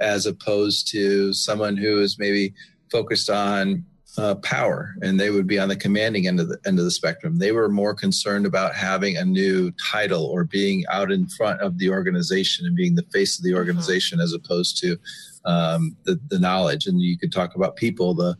as 0.01 0.27
opposed 0.27 0.89
to 0.89 1.33
someone 1.33 1.77
who 1.77 2.01
is 2.01 2.19
maybe 2.19 2.53
focused 2.91 3.31
on 3.31 3.85
uh, 4.19 4.35
power 4.37 4.95
and 5.03 5.19
they 5.19 5.31
would 5.31 5.47
be 5.47 5.59
on 5.59 5.69
the 5.69 5.77
commanding 5.77 6.27
end 6.27 6.41
of 6.41 6.49
the 6.49 6.59
end 6.67 6.79
of 6.79 6.85
the 6.85 6.91
spectrum 6.91 7.39
they 7.39 7.53
were 7.53 7.69
more 7.69 7.95
concerned 7.95 8.45
about 8.45 8.75
having 8.75 9.17
a 9.17 9.25
new 9.25 9.71
title 9.73 10.25
or 10.25 10.45
being 10.45 10.85
out 10.91 11.13
in 11.13 11.29
front 11.29 11.61
of 11.61 11.79
the 11.79 11.89
organization 11.89 12.67
and 12.67 12.75
being 12.75 12.95
the 12.95 13.07
face 13.13 13.39
of 13.39 13.45
the 13.45 13.53
uh-huh. 13.53 13.59
organization 13.59 14.19
mm-hmm. 14.19 14.25
as 14.25 14.33
opposed 14.33 14.77
to 14.79 14.97
um, 15.45 15.97
the, 16.05 16.21
the 16.29 16.39
knowledge 16.39 16.87
and 16.87 17.01
you 17.01 17.17
could 17.17 17.33
talk 17.33 17.55
about 17.55 17.77
people 17.77 18.13
the 18.13 18.37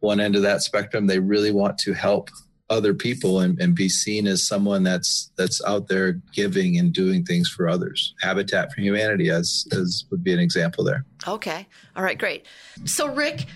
one 0.00 0.18
end 0.18 0.34
of 0.34 0.42
that 0.42 0.62
spectrum 0.62 1.06
they 1.06 1.20
really 1.20 1.52
want 1.52 1.78
to 1.78 1.92
help 1.92 2.28
other 2.72 2.94
people 2.94 3.40
and, 3.40 3.60
and 3.60 3.74
be 3.74 3.88
seen 3.88 4.26
as 4.26 4.46
someone 4.46 4.82
that's 4.82 5.30
that's 5.36 5.62
out 5.64 5.88
there 5.88 6.20
giving 6.32 6.78
and 6.78 6.92
doing 6.92 7.24
things 7.24 7.48
for 7.48 7.68
others 7.68 8.14
habitat 8.20 8.72
for 8.72 8.80
humanity 8.80 9.30
as 9.30 9.66
as 9.72 10.04
would 10.10 10.24
be 10.24 10.32
an 10.32 10.38
example 10.40 10.82
there 10.82 11.04
okay 11.28 11.66
all 11.94 12.02
right 12.02 12.18
great 12.18 12.46
so 12.84 13.06
rick 13.06 13.46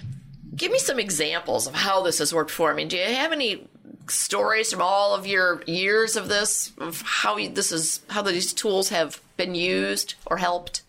give 0.56 0.72
me 0.72 0.78
some 0.78 0.98
examples 0.98 1.66
of 1.66 1.74
how 1.74 2.02
this 2.02 2.18
has 2.18 2.32
worked 2.32 2.50
for 2.50 2.72
me. 2.74 2.84
Do 2.84 2.96
you 2.96 3.04
have 3.04 3.32
any 3.32 3.68
stories 4.08 4.72
from 4.72 4.82
all 4.82 5.14
of 5.14 5.26
your 5.26 5.62
years 5.66 6.16
of 6.16 6.28
this 6.28 6.72
of 6.78 7.02
how 7.02 7.36
this 7.48 7.72
is 7.72 8.00
how 8.08 8.22
these 8.22 8.52
tools 8.52 8.88
have 8.88 9.20
been 9.36 9.54
used 9.54 10.14
or 10.26 10.38
helped? 10.38 10.82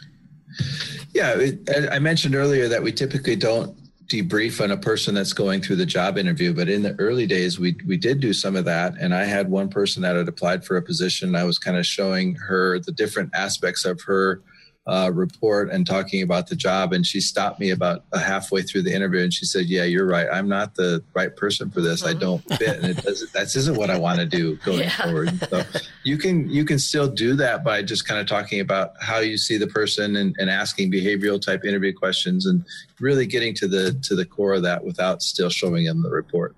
Yeah, 1.14 1.36
it, 1.38 1.90
I 1.92 2.00
mentioned 2.00 2.36
earlier 2.36 2.68
that 2.68 2.82
we 2.82 2.92
typically 2.92 3.36
don't 3.36 3.76
debrief 4.08 4.64
on 4.64 4.72
a 4.72 4.78
person 4.78 5.16
that's 5.16 5.34
going 5.34 5.62
through 5.62 5.76
the 5.76 5.86
job 5.86 6.18
interview, 6.18 6.54
but 6.54 6.70
in 6.70 6.84
the 6.84 6.96
early 7.00 7.28
days, 7.28 7.60
we 7.60 7.76
we 7.86 7.98
did 7.98 8.20
do 8.20 8.34
some 8.34 8.56
of 8.56 8.66
that. 8.66 8.96
And 9.00 9.14
I 9.14 9.26
had 9.26 9.50
one 9.50 9.70
person 9.70 10.02
that 10.04 10.16
had 10.16 10.28
applied 10.28 10.66
for 10.66 10.78
a 10.78 10.82
position. 10.82 11.36
I 11.36 11.44
was 11.44 11.60
kind 11.60 11.78
of 11.78 11.86
showing 11.86 12.36
her 12.36 12.80
the 12.80 12.92
different 12.92 13.32
aspects 13.34 13.86
of 13.86 14.02
her 14.02 14.42
uh, 14.88 15.12
report 15.14 15.70
and 15.70 15.86
talking 15.86 16.22
about 16.22 16.48
the 16.48 16.56
job. 16.56 16.94
And 16.94 17.06
she 17.06 17.20
stopped 17.20 17.60
me 17.60 17.72
about 17.72 18.06
a 18.14 18.20
halfway 18.20 18.62
through 18.62 18.84
the 18.84 18.94
interview 18.94 19.22
and 19.22 19.34
she 19.34 19.46
said, 19.46 19.66
Yeah, 19.66 19.84
you're 19.84 20.08
right. 20.08 20.28
I'm 20.32 20.48
not 20.48 20.76
the 20.76 21.04
right 21.14 21.36
person 21.36 21.70
for 21.70 21.82
this. 21.82 22.04
I 22.04 22.12
mm-hmm. 22.12 22.20
don't 22.20 22.58
fit. 22.58 22.78
And 22.78 22.86
it 22.86 23.04
doesn't, 23.04 23.34
that 23.34 23.54
isn't 23.54 23.76
what 23.76 23.90
I 23.90 23.98
want 23.98 24.20
to 24.20 24.26
do 24.26 24.56
going 24.66 24.80
yeah. 24.80 25.04
forward. 25.04 25.40
So 25.50 25.64
you 26.04 26.18
can, 26.18 26.50
you 26.50 26.64
can 26.64 26.80
still 26.80 27.08
do 27.08 27.36
that 27.36 27.64
by 27.66 27.84
just 27.84 28.08
kind 28.08 28.20
of 28.20 28.28
talking 28.28 28.62
about 28.62 28.94
how 29.02 29.20
you 29.20 29.38
see 29.38 29.58
the 29.58 29.68
person 29.68 30.16
and, 30.16 30.36
and 30.40 30.50
asking 30.50 30.92
behavioral 30.92 31.42
type 31.42 31.66
interview 31.66 31.94
questions 31.94 32.46
and 32.46 32.64
really 33.02 33.26
getting 33.26 33.54
to 33.56 33.68
the, 33.68 33.94
to 34.04 34.16
the 34.16 34.26
core 34.26 34.54
of 34.54 34.64
that 34.64 34.86
without 34.86 35.22
still 35.22 35.50
showing 35.50 35.84
them 35.84 36.02
the 36.02 36.10
report. 36.10 36.56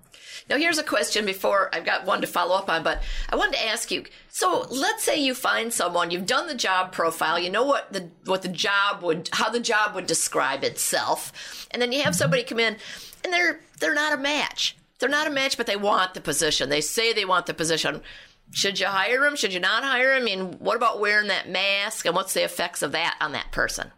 Now, 0.50 0.56
here's 0.56 0.78
a 0.78 0.82
question 0.82 1.24
before 1.24 1.72
I've 1.72 1.84
got 1.84 2.06
one 2.06 2.20
to 2.22 2.26
follow 2.26 2.56
up 2.56 2.68
on, 2.68 2.82
but 2.82 3.00
I 3.28 3.36
wanted 3.36 3.54
to 3.54 3.66
ask 3.66 3.92
you. 3.92 4.04
So, 4.30 4.66
let's 4.68 5.04
say 5.04 5.22
you 5.22 5.32
find 5.32 5.72
someone, 5.72 6.10
you've 6.10 6.26
done 6.26 6.48
the 6.48 6.56
job 6.56 6.90
profile, 6.90 7.38
you 7.38 7.50
know 7.50 7.64
what 7.64 7.92
the 7.92 8.10
what 8.24 8.42
the 8.42 8.48
job 8.48 9.02
would, 9.02 9.30
how 9.32 9.48
the 9.48 9.60
job 9.60 9.94
would 9.94 10.08
describe 10.08 10.64
itself, 10.64 11.68
and 11.70 11.80
then 11.80 11.92
you 11.92 12.02
have 12.02 12.16
somebody 12.16 12.42
come 12.42 12.58
in, 12.58 12.76
and 13.22 13.32
they're 13.32 13.60
they're 13.78 13.94
not 13.94 14.12
a 14.12 14.16
match. 14.16 14.76
They're 14.98 15.08
not 15.08 15.28
a 15.28 15.30
match, 15.30 15.56
but 15.56 15.68
they 15.68 15.76
want 15.76 16.14
the 16.14 16.20
position. 16.20 16.68
They 16.68 16.80
say 16.80 17.12
they 17.12 17.24
want 17.24 17.46
the 17.46 17.54
position. 17.54 18.02
Should 18.50 18.80
you 18.80 18.86
hire 18.86 19.20
them? 19.20 19.36
Should 19.36 19.54
you 19.54 19.60
not 19.60 19.84
hire 19.84 20.14
them? 20.14 20.24
Mean, 20.24 20.58
what 20.58 20.76
about 20.76 20.98
wearing 20.98 21.28
that 21.28 21.48
mask, 21.48 22.06
and 22.06 22.16
what's 22.16 22.34
the 22.34 22.42
effects 22.42 22.82
of 22.82 22.90
that 22.90 23.16
on 23.20 23.30
that 23.32 23.52
person? 23.52 23.92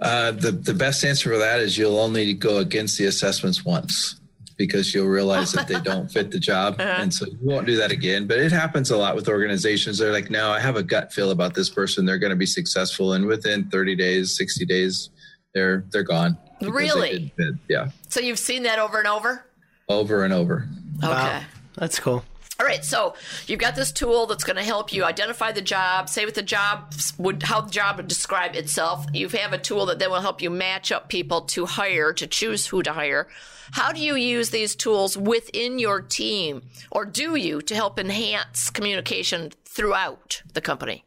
Uh, 0.00 0.30
the 0.30 0.52
the 0.52 0.74
best 0.74 1.04
answer 1.04 1.30
for 1.30 1.36
that 1.36 1.60
is 1.60 1.76
you'll 1.76 1.98
only 1.98 2.32
go 2.32 2.56
against 2.56 2.96
the 2.96 3.04
assessments 3.04 3.62
once 3.62 4.19
because 4.60 4.92
you'll 4.94 5.08
realize 5.08 5.52
that 5.52 5.66
they 5.66 5.80
don't 5.90 6.12
fit 6.12 6.30
the 6.30 6.38
job. 6.38 6.76
Uh-huh. 6.78 6.98
And 7.00 7.12
so 7.12 7.24
you 7.24 7.38
won't 7.40 7.66
do 7.66 7.76
that 7.76 7.90
again. 7.90 8.26
But 8.26 8.40
it 8.40 8.52
happens 8.52 8.90
a 8.90 8.96
lot 8.98 9.16
with 9.16 9.26
organizations. 9.26 9.96
They're 9.96 10.12
like, 10.12 10.28
no, 10.28 10.50
I 10.50 10.60
have 10.60 10.76
a 10.76 10.82
gut 10.82 11.14
feel 11.14 11.30
about 11.30 11.54
this 11.54 11.70
person. 11.70 12.04
They're 12.04 12.18
going 12.18 12.30
to 12.30 12.36
be 12.36 12.44
successful. 12.44 13.14
And 13.14 13.24
within 13.24 13.70
30 13.70 13.96
days, 13.96 14.36
60 14.36 14.66
days, 14.66 15.08
they're 15.54 15.86
they're 15.90 16.02
gone. 16.02 16.36
Really? 16.60 17.32
Yeah. 17.68 17.88
So 18.10 18.20
you've 18.20 18.38
seen 18.38 18.64
that 18.64 18.78
over 18.78 18.98
and 18.98 19.08
over? 19.08 19.46
Over 19.88 20.24
and 20.24 20.34
over. 20.34 20.68
Okay. 21.02 21.10
Wow. 21.10 21.42
That's 21.76 21.98
cool. 21.98 22.22
All 22.60 22.66
right, 22.66 22.84
so 22.84 23.14
you've 23.46 23.58
got 23.58 23.74
this 23.74 23.90
tool 23.90 24.26
that's 24.26 24.44
going 24.44 24.56
to 24.56 24.62
help 24.62 24.92
you 24.92 25.02
identify 25.02 25.50
the 25.50 25.62
job, 25.62 26.10
say 26.10 26.26
what 26.26 26.34
the 26.34 26.42
job 26.42 26.92
would, 27.16 27.42
how 27.42 27.62
the 27.62 27.70
job 27.70 27.96
would 27.96 28.06
describe 28.06 28.54
itself. 28.54 29.06
You 29.14 29.28
have 29.30 29.54
a 29.54 29.58
tool 29.58 29.86
that 29.86 29.98
then 29.98 30.10
will 30.10 30.20
help 30.20 30.42
you 30.42 30.50
match 30.50 30.92
up 30.92 31.08
people 31.08 31.40
to 31.42 31.64
hire, 31.64 32.12
to 32.12 32.26
choose 32.26 32.66
who 32.66 32.82
to 32.82 32.92
hire. 32.92 33.28
How 33.70 33.92
do 33.92 34.00
you 34.02 34.14
use 34.14 34.50
these 34.50 34.76
tools 34.76 35.16
within 35.16 35.78
your 35.78 36.02
team, 36.02 36.60
or 36.90 37.06
do 37.06 37.34
you, 37.34 37.62
to 37.62 37.74
help 37.74 37.98
enhance 37.98 38.68
communication 38.68 39.52
throughout 39.64 40.42
the 40.52 40.60
company? 40.60 41.06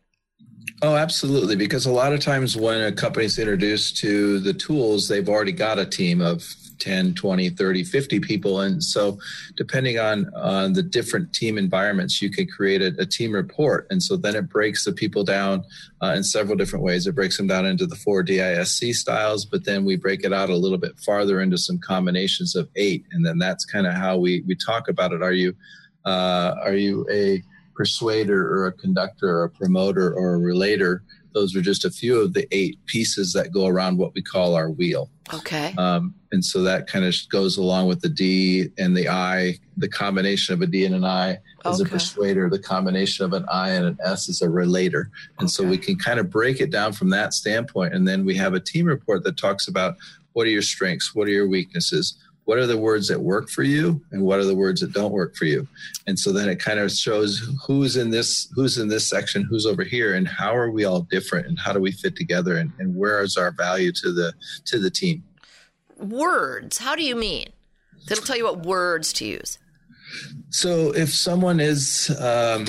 Oh, 0.82 0.96
absolutely. 0.96 1.56
Because 1.56 1.86
a 1.86 1.92
lot 1.92 2.14
of 2.14 2.20
times 2.20 2.58
when 2.58 2.82
a 2.82 2.92
company's 2.92 3.38
introduced 3.38 3.98
to 3.98 4.40
the 4.40 4.56
tools, 4.56 5.08
they've 5.08 5.30
already 5.30 5.52
got 5.52 5.78
a 5.78 5.86
team 5.86 6.20
of 6.20 6.44
10 6.84 7.14
20 7.14 7.50
30 7.50 7.84
50 7.84 8.20
people. 8.20 8.60
And 8.62 8.84
so 8.84 9.18
depending 9.56 10.00
on 10.00 10.30
on 10.36 10.74
the 10.74 10.84
different 10.84 11.34
team 11.34 11.58
environments 11.58 12.22
you 12.22 12.30
can 12.30 12.48
create 12.48 12.82
a, 12.82 12.94
a 13.00 13.06
team 13.06 13.32
report. 13.32 13.88
And 13.90 14.04
so 14.04 14.18
then 14.18 14.36
it 14.36 14.50
breaks 14.50 14.84
the 14.84 14.92
people 14.92 15.24
down 15.24 15.64
uh, 16.02 16.14
in 16.18 16.24
several 16.24 16.58
different 16.58 16.84
ways. 16.84 17.08
It 17.08 17.16
breaks 17.16 17.38
them 17.38 17.48
down 17.48 17.66
into 17.66 17.86
the 17.86 17.96
four 17.96 18.24
disc 18.24 18.84
styles 19.00 19.46
but 19.46 19.66
then 19.66 19.86
we 19.86 19.96
break 19.96 20.24
it 20.24 20.34
out 20.34 20.50
a 20.50 20.56
little 20.56 20.78
bit 20.78 20.98
farther 21.00 21.42
into 21.42 21.58
some 21.58 21.80
combinations 21.80 22.56
of 22.56 22.70
eight. 22.76 23.06
And 23.12 23.26
then 23.26 23.38
that's 23.38 23.66
kind 23.66 23.88
of 23.88 23.94
how 23.94 24.18
we 24.18 24.44
we 24.48 24.56
talk 24.56 24.90
about 24.90 25.14
it. 25.14 25.22
Are 25.22 25.34
you 25.34 25.56
uh, 26.06 26.56
are 26.62 26.76
you 26.76 27.06
a 27.12 27.42
persuader 27.76 28.48
or 28.54 28.68
a 28.68 28.74
conductor 28.74 29.30
or 29.30 29.44
a 29.46 29.50
promoter 29.50 30.14
or 30.14 30.36
a 30.36 30.40
relator? 30.40 31.04
Those 31.34 31.56
are 31.56 31.62
just 31.62 31.86
a 31.86 31.90
few 31.90 32.22
of 32.22 32.34
the 32.34 32.48
eight 32.52 32.78
pieces 32.86 33.34
that 33.34 33.52
go 33.52 33.68
around 33.68 33.98
what 33.98 34.14
we 34.14 34.22
call 34.22 34.56
our 34.56 34.70
wheel. 34.70 35.10
Okay. 35.32 35.74
Um, 35.78 36.14
and 36.32 36.44
so 36.44 36.64
that 36.64 36.88
kind 36.88 37.06
of 37.06 37.16
goes 37.30 37.58
along 37.58 37.88
with 37.88 38.02
the 38.02 38.10
D 38.10 38.70
and 38.78 38.96
the 38.96 39.10
I. 39.10 39.60
The 39.78 39.88
combination 39.88 40.54
of 40.54 40.62
a 40.62 40.68
D 40.68 40.86
and 40.86 40.96
an 40.96 41.06
I 41.06 41.40
is 41.66 41.80
okay. 41.80 41.84
a 41.84 41.92
persuader. 41.92 42.50
The 42.50 42.60
combination 42.60 43.26
of 43.26 43.34
an 43.34 43.46
I 43.52 43.70
and 43.70 43.86
an 43.86 43.98
S 44.04 44.28
is 44.28 44.42
a 44.42 44.50
relator. 44.50 45.10
And 45.40 45.46
okay. 45.46 45.52
so 45.52 45.64
we 45.64 45.78
can 45.78 45.96
kind 45.96 46.20
of 46.20 46.30
break 46.30 46.60
it 46.60 46.72
down 46.72 46.94
from 46.94 47.10
that 47.12 47.34
standpoint. 47.34 47.94
And 47.94 48.08
then 48.08 48.26
we 48.26 48.36
have 48.36 48.54
a 48.54 48.60
team 48.60 48.86
report 48.86 49.24
that 49.24 49.38
talks 49.38 49.68
about 49.68 49.96
what 50.34 50.48
are 50.48 50.52
your 50.52 50.62
strengths? 50.62 51.16
What 51.16 51.28
are 51.28 51.32
your 51.32 51.48
weaknesses? 51.48 52.18
What 52.46 52.58
are 52.58 52.68
the 52.68 52.78
words 52.78 53.08
that 53.08 53.20
work 53.20 53.50
for 53.50 53.64
you 53.64 54.02
and 54.12 54.22
what 54.22 54.40
are 54.40 54.46
the 54.46 54.56
words 54.56 54.82
that 54.82 54.92
don't 54.92 55.14
work 55.14 55.36
for 55.36 55.46
you? 55.46 55.68
And 56.08 56.20
so 56.20 56.32
then 56.32 56.50
it 56.50 56.60
kind 56.60 56.80
of 56.80 56.92
shows 56.92 57.42
who's 57.66 57.96
in 57.96 58.10
this, 58.10 58.52
who's 58.54 58.78
in 58.78 58.90
this 58.90 59.08
section, 59.08 59.44
who's 59.44 59.66
over 59.66 59.84
here, 59.84 60.16
and 60.16 60.28
how 60.28 60.56
are 60.56 60.70
we 60.70 60.84
all 60.84 61.02
different 61.02 61.48
and 61.48 61.58
how 61.58 61.72
do 61.72 61.80
we 61.80 61.92
fit 61.92 62.16
together 62.16 62.58
and, 62.58 62.72
and 62.80 62.96
where 62.96 63.22
is 63.22 63.38
our 63.38 63.52
value 63.52 63.92
to 63.94 64.12
the 64.12 64.34
to 64.66 64.80
the 64.80 64.90
team? 64.90 65.24
Words. 65.98 66.80
How 66.80 66.96
do 66.96 67.04
you 67.04 67.16
mean? 67.16 67.48
It'll 68.12 68.24
tell 68.24 68.38
you 68.38 68.44
what 68.44 68.66
words 68.66 69.14
to 69.14 69.26
use. 69.26 69.58
So 70.50 70.94
if 70.94 71.14
someone 71.14 71.60
is, 71.60 72.10
um, 72.20 72.66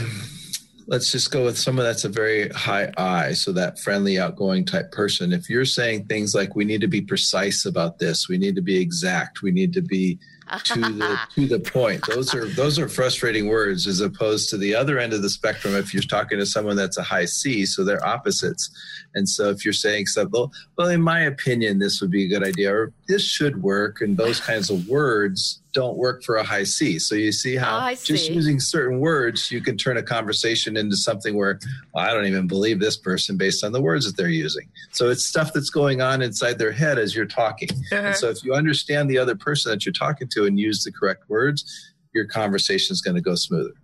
let's 0.87 1.11
just 1.11 1.31
go 1.31 1.44
with 1.44 1.59
someone 1.59 1.85
that's 1.85 2.05
a 2.05 2.09
very 2.09 2.49
high 2.51 2.92
I, 2.97 3.33
so 3.33 3.53
that 3.53 3.79
friendly, 3.79 4.18
outgoing 4.18 4.64
type 4.64 4.92
person. 4.92 5.33
If 5.33 5.49
you're 5.49 5.64
saying 5.64 6.07
things 6.07 6.35
like, 6.35 6.55
"We 6.55 6.64
need 6.64 6.81
to 6.83 6.88
be 6.88 7.01
precise 7.01 7.64
about 7.64 7.99
this. 7.99 8.29
We 8.29 8.38
need 8.38 8.57
to 8.57 8.62
be 8.62 8.77
exact. 8.77 9.42
We 9.42 9.51
need 9.51 9.73
to 9.75 9.83
be 9.83 10.18
to 10.64 10.80
the 10.80 11.18
to 11.35 11.46
the 11.46 11.61
point," 11.61 12.04
those 12.07 12.35
are 12.35 12.46
those 12.46 12.78
are 12.78 12.88
frustrating 12.88 13.48
words, 13.48 13.87
as 13.87 14.00
opposed 14.00 14.50
to 14.50 14.57
the 14.57 14.74
other 14.74 14.98
end 14.98 15.12
of 15.12 15.22
the 15.22 15.30
spectrum. 15.30 15.74
If 15.74 15.92
you're 15.92 16.02
talking 16.02 16.38
to 16.38 16.46
someone 16.46 16.76
that's 16.76 16.98
a 16.98 17.02
high 17.02 17.24
C, 17.24 17.66
so 17.66 17.85
they're 17.85 18.04
opposites. 18.07 18.70
And 19.14 19.28
so 19.28 19.50
if 19.50 19.64
you're 19.64 19.72
saying 19.74 20.07
something, 20.07 20.50
well, 20.76 20.88
in 20.88 21.00
my 21.00 21.20
opinion, 21.20 21.78
this 21.78 22.00
would 22.00 22.11
be 22.11 22.24
a 22.24 22.28
good 22.28 22.44
idea, 22.44 22.74
or 22.74 22.92
this 23.09 23.22
should 23.22 23.62
work, 23.62 24.00
and 24.00 24.16
those 24.16 24.40
kinds 24.50 24.70
of 24.70 24.88
words 24.88 25.61
don't 25.74 25.98
work 25.98 26.22
for 26.22 26.37
a 26.37 26.44
high 26.44 26.62
C. 26.62 26.98
So 26.98 27.14
you 27.14 27.33
see 27.33 27.57
how 27.57 27.76
oh, 27.76 27.80
I 27.80 27.94
just 27.96 28.30
using 28.30 28.61
certain 28.61 29.00
words, 29.00 29.50
you 29.50 29.61
can 29.61 29.76
turn 29.76 29.96
a 29.98 30.02
conversation 30.02 30.76
into 30.76 30.96
something 30.96 31.37
where, 31.37 31.59
well, 31.92 32.09
I 32.09 32.14
don't 32.14 32.26
even 32.26 32.46
believe 32.46 32.80
this 32.80 32.96
person 32.96 33.37
based 33.37 33.64
on 33.64 33.72
the 33.72 33.83
words 33.83 34.07
that 34.07 34.16
they're 34.16 34.28
using. 34.28 34.68
So 34.92 35.11
it's 35.11 35.24
stuff 35.24 35.52
that's 35.52 35.70
going 35.70 36.00
on 36.00 36.22
inside 36.22 36.59
their 36.59 36.72
head 36.72 36.98
as 36.98 37.14
you're 37.14 37.26
talking. 37.26 37.68
And 37.90 38.07
uh-huh. 38.07 38.14
so 38.14 38.30
if 38.30 38.42
you 38.44 38.54
understand 38.54 39.11
the 39.11 39.18
other 39.18 39.35
person 39.35 39.70
that 39.72 39.85
you're 39.85 39.92
talking 39.92 40.28
to 40.28 40.43
and 40.46 40.59
use 40.59 40.85
the 40.85 40.92
correct 40.92 41.28
words, 41.28 41.92
your 42.12 42.26
conversation 42.26 42.92
is 42.92 43.00
going 43.00 43.16
to 43.16 43.20
go 43.20 43.35
smoother. 43.35 43.74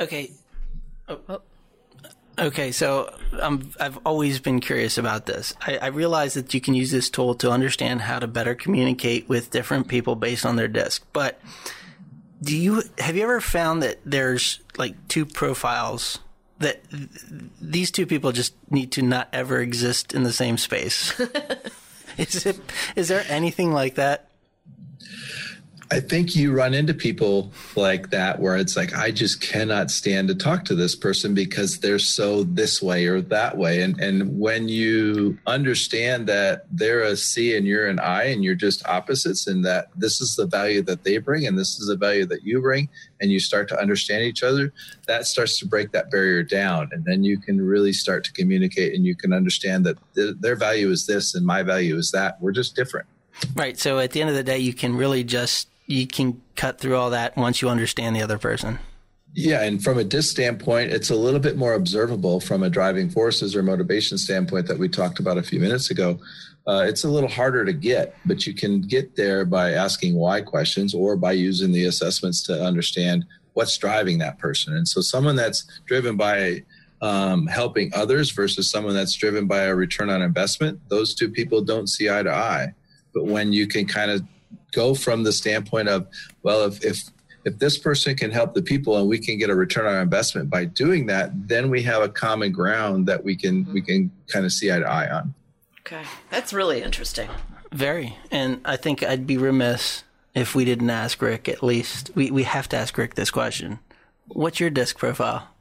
Okay. 0.00 0.32
Oh. 1.08 1.40
Okay, 2.38 2.70
so 2.70 3.14
um, 3.40 3.70
I've 3.80 3.98
always 4.04 4.40
been 4.40 4.60
curious 4.60 4.98
about 4.98 5.24
this. 5.24 5.54
I, 5.60 5.78
I 5.78 5.86
realize 5.86 6.34
that 6.34 6.52
you 6.52 6.60
can 6.60 6.74
use 6.74 6.90
this 6.90 7.08
tool 7.08 7.34
to 7.36 7.50
understand 7.50 8.02
how 8.02 8.18
to 8.18 8.26
better 8.26 8.54
communicate 8.54 9.26
with 9.26 9.50
different 9.50 9.88
people 9.88 10.16
based 10.16 10.44
on 10.44 10.56
their 10.56 10.68
disc. 10.68 11.06
But 11.14 11.40
do 12.42 12.56
you 12.56 12.82
have 12.98 13.16
you 13.16 13.22
ever 13.22 13.40
found 13.40 13.82
that 13.82 14.00
there's 14.04 14.60
like 14.76 15.08
two 15.08 15.24
profiles 15.24 16.18
that 16.58 16.88
th- 16.90 17.08
these 17.60 17.90
two 17.90 18.06
people 18.06 18.32
just 18.32 18.54
need 18.70 18.92
to 18.92 19.02
not 19.02 19.28
ever 19.32 19.60
exist 19.60 20.12
in 20.12 20.22
the 20.22 20.32
same 20.32 20.58
space? 20.58 21.18
is 22.18 22.44
it 22.44 22.60
is 22.96 23.08
there 23.08 23.24
anything 23.28 23.72
like 23.72 23.94
that? 23.94 24.25
I 25.90 26.00
think 26.00 26.34
you 26.34 26.52
run 26.52 26.74
into 26.74 26.94
people 26.94 27.52
like 27.76 28.10
that 28.10 28.40
where 28.40 28.56
it's 28.56 28.76
like, 28.76 28.92
I 28.94 29.12
just 29.12 29.40
cannot 29.40 29.90
stand 29.90 30.26
to 30.28 30.34
talk 30.34 30.64
to 30.64 30.74
this 30.74 30.96
person 30.96 31.32
because 31.32 31.78
they're 31.78 32.00
so 32.00 32.42
this 32.42 32.82
way 32.82 33.06
or 33.06 33.20
that 33.20 33.56
way. 33.56 33.82
And 33.82 34.00
and 34.00 34.38
when 34.38 34.68
you 34.68 35.38
understand 35.46 36.26
that 36.26 36.66
they're 36.72 37.02
a 37.02 37.16
C 37.16 37.56
and 37.56 37.66
you're 37.66 37.86
an 37.86 38.00
I 38.00 38.24
and 38.24 38.42
you're 38.42 38.56
just 38.56 38.84
opposites 38.86 39.46
and 39.46 39.64
that 39.64 39.88
this 39.94 40.20
is 40.20 40.34
the 40.34 40.46
value 40.46 40.82
that 40.82 41.04
they 41.04 41.18
bring 41.18 41.46
and 41.46 41.56
this 41.56 41.78
is 41.78 41.86
the 41.86 41.96
value 41.96 42.26
that 42.26 42.42
you 42.42 42.60
bring 42.60 42.88
and 43.20 43.30
you 43.30 43.38
start 43.38 43.68
to 43.68 43.80
understand 43.80 44.24
each 44.24 44.42
other, 44.42 44.72
that 45.06 45.26
starts 45.26 45.58
to 45.60 45.66
break 45.66 45.92
that 45.92 46.10
barrier 46.10 46.42
down. 46.42 46.88
And 46.90 47.04
then 47.04 47.22
you 47.22 47.38
can 47.38 47.60
really 47.64 47.92
start 47.92 48.24
to 48.24 48.32
communicate 48.32 48.92
and 48.94 49.06
you 49.06 49.14
can 49.14 49.32
understand 49.32 49.86
that 49.86 49.98
th- 50.16 50.34
their 50.40 50.56
value 50.56 50.90
is 50.90 51.06
this 51.06 51.34
and 51.34 51.46
my 51.46 51.62
value 51.62 51.96
is 51.96 52.10
that. 52.10 52.40
We're 52.40 52.52
just 52.52 52.74
different. 52.74 53.06
Right. 53.54 53.78
So 53.78 53.98
at 53.98 54.12
the 54.12 54.20
end 54.20 54.30
of 54.30 54.36
the 54.36 54.42
day, 54.42 54.58
you 54.58 54.72
can 54.72 54.96
really 54.96 55.22
just 55.22 55.68
you 55.86 56.06
can 56.06 56.40
cut 56.56 56.80
through 56.80 56.96
all 56.96 57.10
that 57.10 57.36
once 57.36 57.62
you 57.62 57.68
understand 57.68 58.16
the 58.16 58.22
other 58.22 58.38
person. 58.38 58.78
Yeah, 59.34 59.62
and 59.62 59.82
from 59.82 59.98
a 59.98 60.04
disc 60.04 60.30
standpoint, 60.30 60.92
it's 60.92 61.10
a 61.10 61.14
little 61.14 61.40
bit 61.40 61.58
more 61.58 61.74
observable 61.74 62.40
from 62.40 62.62
a 62.62 62.70
driving 62.70 63.10
forces 63.10 63.54
or 63.54 63.62
motivation 63.62 64.16
standpoint 64.16 64.66
that 64.66 64.78
we 64.78 64.88
talked 64.88 65.20
about 65.20 65.36
a 65.36 65.42
few 65.42 65.60
minutes 65.60 65.90
ago. 65.90 66.18
Uh, 66.66 66.84
it's 66.88 67.04
a 67.04 67.08
little 67.08 67.28
harder 67.28 67.64
to 67.64 67.72
get, 67.72 68.16
but 68.24 68.46
you 68.46 68.54
can 68.54 68.80
get 68.80 69.14
there 69.14 69.44
by 69.44 69.72
asking 69.72 70.16
why 70.16 70.40
questions 70.40 70.94
or 70.94 71.16
by 71.16 71.32
using 71.32 71.70
the 71.70 71.84
assessments 71.84 72.42
to 72.44 72.64
understand 72.64 73.26
what's 73.52 73.76
driving 73.76 74.18
that 74.18 74.38
person. 74.38 74.74
And 74.74 74.88
so, 74.88 75.02
someone 75.02 75.36
that's 75.36 75.66
driven 75.84 76.16
by 76.16 76.64
um, 77.02 77.46
helping 77.46 77.92
others 77.94 78.30
versus 78.30 78.70
someone 78.70 78.94
that's 78.94 79.14
driven 79.14 79.46
by 79.46 79.64
a 79.64 79.74
return 79.74 80.08
on 80.08 80.22
investment, 80.22 80.80
those 80.88 81.14
two 81.14 81.30
people 81.30 81.60
don't 81.60 81.88
see 81.88 82.08
eye 82.08 82.22
to 82.22 82.32
eye. 82.32 82.72
But 83.14 83.26
when 83.26 83.52
you 83.52 83.66
can 83.66 83.86
kind 83.86 84.10
of 84.10 84.22
go 84.76 84.94
from 84.94 85.24
the 85.24 85.32
standpoint 85.32 85.88
of, 85.88 86.06
well, 86.42 86.64
if, 86.64 86.84
if 86.84 87.02
if 87.46 87.60
this 87.60 87.78
person 87.78 88.16
can 88.16 88.32
help 88.32 88.54
the 88.54 88.62
people 88.62 88.98
and 88.98 89.08
we 89.08 89.20
can 89.20 89.38
get 89.38 89.50
a 89.50 89.54
return 89.54 89.86
on 89.86 89.94
our 89.94 90.02
investment 90.02 90.50
by 90.50 90.64
doing 90.64 91.06
that, 91.06 91.30
then 91.48 91.70
we 91.70 91.80
have 91.82 92.02
a 92.02 92.08
common 92.08 92.50
ground 92.50 93.06
that 93.06 93.22
we 93.24 93.36
can 93.36 93.72
we 93.72 93.80
can 93.80 94.10
kind 94.28 94.44
of 94.44 94.52
see 94.52 94.70
eye 94.70 94.80
to 94.80 94.84
eye 94.84 95.08
on. 95.08 95.32
Okay. 95.80 96.02
That's 96.30 96.52
really 96.52 96.82
interesting. 96.82 97.28
Very. 97.72 98.16
And 98.32 98.60
I 98.64 98.76
think 98.76 99.04
I'd 99.04 99.26
be 99.26 99.38
remiss 99.38 100.02
if 100.34 100.56
we 100.56 100.64
didn't 100.64 100.90
ask 100.90 101.22
Rick 101.22 101.48
at 101.48 101.62
least. 101.62 102.10
We 102.16 102.30
we 102.30 102.42
have 102.42 102.68
to 102.70 102.76
ask 102.76 102.98
Rick 102.98 103.14
this 103.14 103.30
question. 103.30 103.78
What's 104.28 104.60
your 104.60 104.70
disc 104.70 104.98
profile? 104.98 105.48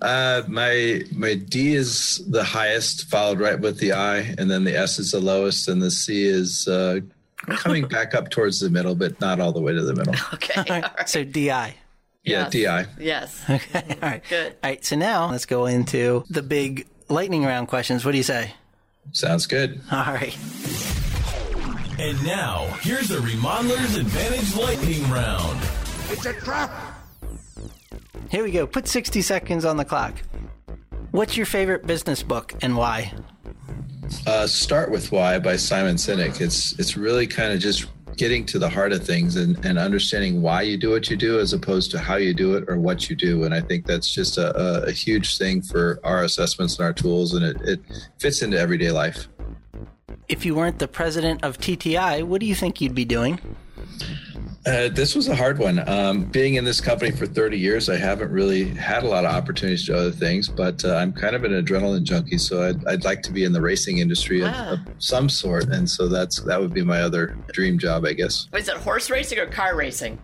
Uh, 0.00 0.42
my 0.46 1.02
my 1.12 1.34
D 1.34 1.74
is 1.74 2.24
the 2.28 2.44
highest, 2.44 3.08
followed 3.10 3.40
right 3.40 3.58
with 3.58 3.78
the 3.78 3.92
I, 3.92 4.18
and 4.38 4.50
then 4.50 4.62
the 4.62 4.76
S 4.76 4.98
is 4.98 5.10
the 5.10 5.20
lowest, 5.20 5.68
and 5.68 5.82
the 5.82 5.90
C 5.90 6.24
is 6.24 6.68
uh, 6.68 7.00
coming 7.56 7.86
back 7.88 8.14
up 8.14 8.30
towards 8.30 8.60
the 8.60 8.70
middle, 8.70 8.94
but 8.94 9.20
not 9.20 9.40
all 9.40 9.52
the 9.52 9.60
way 9.60 9.72
to 9.72 9.82
the 9.82 9.94
middle. 9.94 10.14
Okay. 10.34 10.54
All 10.74 10.80
right. 10.80 11.08
So 11.08 11.24
DI. 11.24 11.48
Yeah, 11.48 11.74
Yes. 12.24 12.52
DI. 12.52 12.86
Yes. 12.98 13.44
Okay. 13.50 13.84
All 14.02 14.08
right. 14.08 14.22
Good. 14.28 14.52
All 14.62 14.70
right. 14.70 14.84
So 14.84 14.96
now 14.96 15.30
let's 15.30 15.46
go 15.46 15.66
into 15.66 16.24
the 16.30 16.42
big 16.42 16.86
lightning 17.08 17.44
round 17.44 17.68
questions. 17.68 18.04
What 18.04 18.12
do 18.12 18.16
you 18.18 18.24
say? 18.24 18.54
Sounds 19.12 19.46
good. 19.46 19.80
All 19.92 20.04
right. 20.04 20.36
And 21.98 22.22
now, 22.24 22.66
here's 22.80 23.06
the 23.08 23.20
Remodeler's 23.20 23.96
Advantage 23.96 24.56
Lightning 24.56 25.08
Round. 25.10 25.60
It's 26.10 26.26
a 26.26 26.32
trap. 26.32 26.72
Here 28.30 28.42
we 28.42 28.50
go. 28.50 28.66
Put 28.66 28.88
60 28.88 29.22
seconds 29.22 29.64
on 29.64 29.76
the 29.76 29.84
clock. 29.84 30.14
What's 31.12 31.36
your 31.36 31.46
favorite 31.46 31.86
business 31.86 32.22
book 32.22 32.52
and 32.62 32.76
why? 32.76 33.12
Uh, 34.26 34.46
Start 34.46 34.90
with 34.90 35.12
Why 35.12 35.38
by 35.38 35.56
Simon 35.56 35.96
Sinek. 35.96 36.40
It's 36.40 36.78
it's 36.78 36.96
really 36.96 37.26
kind 37.26 37.52
of 37.52 37.60
just 37.60 37.86
getting 38.16 38.44
to 38.46 38.58
the 38.58 38.68
heart 38.68 38.92
of 38.92 39.04
things 39.04 39.36
and, 39.36 39.62
and 39.64 39.78
understanding 39.78 40.40
why 40.40 40.62
you 40.62 40.76
do 40.76 40.90
what 40.90 41.10
you 41.10 41.16
do 41.16 41.40
as 41.40 41.52
opposed 41.52 41.90
to 41.90 41.98
how 41.98 42.16
you 42.16 42.32
do 42.32 42.54
it 42.54 42.64
or 42.68 42.78
what 42.78 43.10
you 43.10 43.16
do. 43.16 43.44
And 43.44 43.54
I 43.54 43.60
think 43.60 43.86
that's 43.86 44.12
just 44.12 44.38
a, 44.38 44.56
a, 44.56 44.88
a 44.88 44.92
huge 44.92 45.36
thing 45.36 45.62
for 45.62 46.00
our 46.04 46.22
assessments 46.22 46.78
and 46.78 46.84
our 46.84 46.92
tools, 46.92 47.34
and 47.34 47.44
it, 47.44 47.56
it 47.62 47.80
fits 48.18 48.42
into 48.42 48.58
everyday 48.58 48.90
life. 48.90 49.28
If 50.28 50.46
you 50.46 50.54
weren't 50.54 50.78
the 50.78 50.88
president 50.88 51.44
of 51.44 51.58
TTI, 51.58 52.22
what 52.22 52.40
do 52.40 52.46
you 52.46 52.54
think 52.54 52.80
you'd 52.80 52.94
be 52.94 53.04
doing? 53.04 53.40
Uh, 54.66 54.88
this 54.88 55.14
was 55.14 55.28
a 55.28 55.34
hard 55.36 55.58
one. 55.58 55.86
Um, 55.88 56.24
being 56.24 56.54
in 56.54 56.64
this 56.64 56.80
company 56.80 57.10
for 57.10 57.26
30 57.26 57.58
years, 57.58 57.90
I 57.90 57.96
haven't 57.98 58.30
really 58.30 58.64
had 58.64 59.02
a 59.02 59.06
lot 59.06 59.26
of 59.26 59.30
opportunities 59.34 59.82
to 59.86 59.92
do 59.92 59.98
other 59.98 60.10
things, 60.10 60.48
but 60.48 60.82
uh, 60.86 60.94
I'm 60.96 61.12
kind 61.12 61.36
of 61.36 61.44
an 61.44 61.52
adrenaline 61.52 62.02
junkie, 62.04 62.38
so 62.38 62.66
I'd, 62.66 62.86
I'd 62.86 63.04
like 63.04 63.20
to 63.24 63.32
be 63.32 63.44
in 63.44 63.52
the 63.52 63.60
racing 63.60 63.98
industry 63.98 64.40
of, 64.40 64.52
Wow. 64.52 64.72
of 64.72 64.80
some 64.98 65.28
sort, 65.28 65.64
and 65.68 65.88
so 65.88 66.08
that's 66.08 66.40
that 66.44 66.58
would 66.58 66.72
be 66.72 66.82
my 66.82 67.02
other 67.02 67.36
dream 67.52 67.78
job, 67.78 68.06
I 68.06 68.14
guess. 68.14 68.48
Is 68.54 68.68
it 68.68 68.76
horse 68.78 69.10
racing 69.10 69.38
or 69.38 69.46
car 69.46 69.76
racing? 69.76 70.18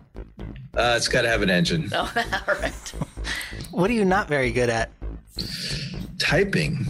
Uh, 0.74 0.94
it's 0.96 1.08
got 1.08 1.22
to 1.22 1.28
have 1.28 1.42
an 1.42 1.50
engine. 1.50 1.90
Oh, 1.92 2.10
all 2.48 2.54
right. 2.62 2.94
What 3.72 3.90
are 3.90 3.94
you 3.94 4.06
not 4.06 4.26
very 4.26 4.52
good 4.52 4.70
at? 4.70 4.90
Typing. 6.18 6.86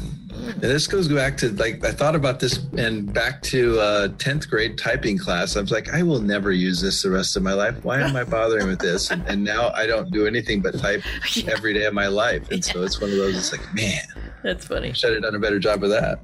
And 0.62 0.70
this 0.70 0.86
goes 0.86 1.08
back 1.08 1.38
to 1.38 1.50
like 1.52 1.82
I 1.84 1.90
thought 1.90 2.14
about 2.14 2.38
this 2.38 2.58
and 2.76 3.10
back 3.12 3.40
to 3.44 3.80
uh, 3.80 4.08
10th 4.08 4.48
grade 4.50 4.76
typing 4.76 5.16
class. 5.16 5.56
I 5.56 5.60
was 5.62 5.70
like, 5.70 5.88
I 5.94 6.02
will 6.02 6.20
never 6.20 6.52
use 6.52 6.82
this 6.82 7.02
the 7.02 7.10
rest 7.10 7.34
of 7.36 7.42
my 7.42 7.54
life. 7.54 7.82
Why 7.82 8.00
am 8.02 8.14
I 8.14 8.24
bothering 8.24 8.66
with 8.66 8.78
this? 8.78 9.10
And, 9.10 9.26
and 9.26 9.42
now 9.42 9.70
I 9.70 9.86
don't 9.86 10.10
do 10.10 10.26
anything 10.26 10.60
but 10.60 10.78
type 10.78 11.02
every 11.48 11.72
day 11.72 11.84
of 11.86 11.94
my 11.94 12.08
life. 12.08 12.50
And 12.50 12.62
so 12.62 12.82
it's 12.82 13.00
one 13.00 13.10
of 13.10 13.16
those. 13.16 13.36
It's 13.36 13.52
like, 13.52 13.74
man, 13.74 14.02
That's 14.42 14.66
funny. 14.66 14.92
should 14.92 15.14
have 15.14 15.22
done 15.22 15.34
a 15.34 15.38
better 15.38 15.58
job 15.58 15.82
of 15.82 15.90
that. 15.90 16.20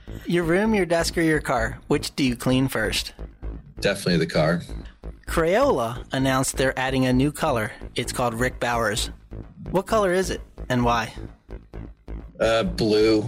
Your 0.26 0.44
room, 0.44 0.74
your 0.74 0.86
desk, 0.86 1.18
or 1.18 1.22
your 1.22 1.40
car? 1.40 1.78
Which 1.88 2.14
do 2.16 2.24
you 2.24 2.34
clean 2.36 2.68
first? 2.68 3.12
Definitely 3.80 4.18
the 4.18 4.32
car. 4.32 4.62
Crayola 5.26 6.02
announced 6.12 6.56
they're 6.56 6.78
adding 6.78 7.04
a 7.06 7.12
new 7.12 7.30
color. 7.32 7.72
It's 7.94 8.12
called 8.12 8.32
Rick 8.32 8.58
Bowers. 8.60 9.10
What 9.70 9.86
color 9.86 10.12
is 10.12 10.30
it 10.30 10.40
and 10.70 10.84
why? 10.84 11.12
Uh, 12.40 12.64
blue. 12.64 13.24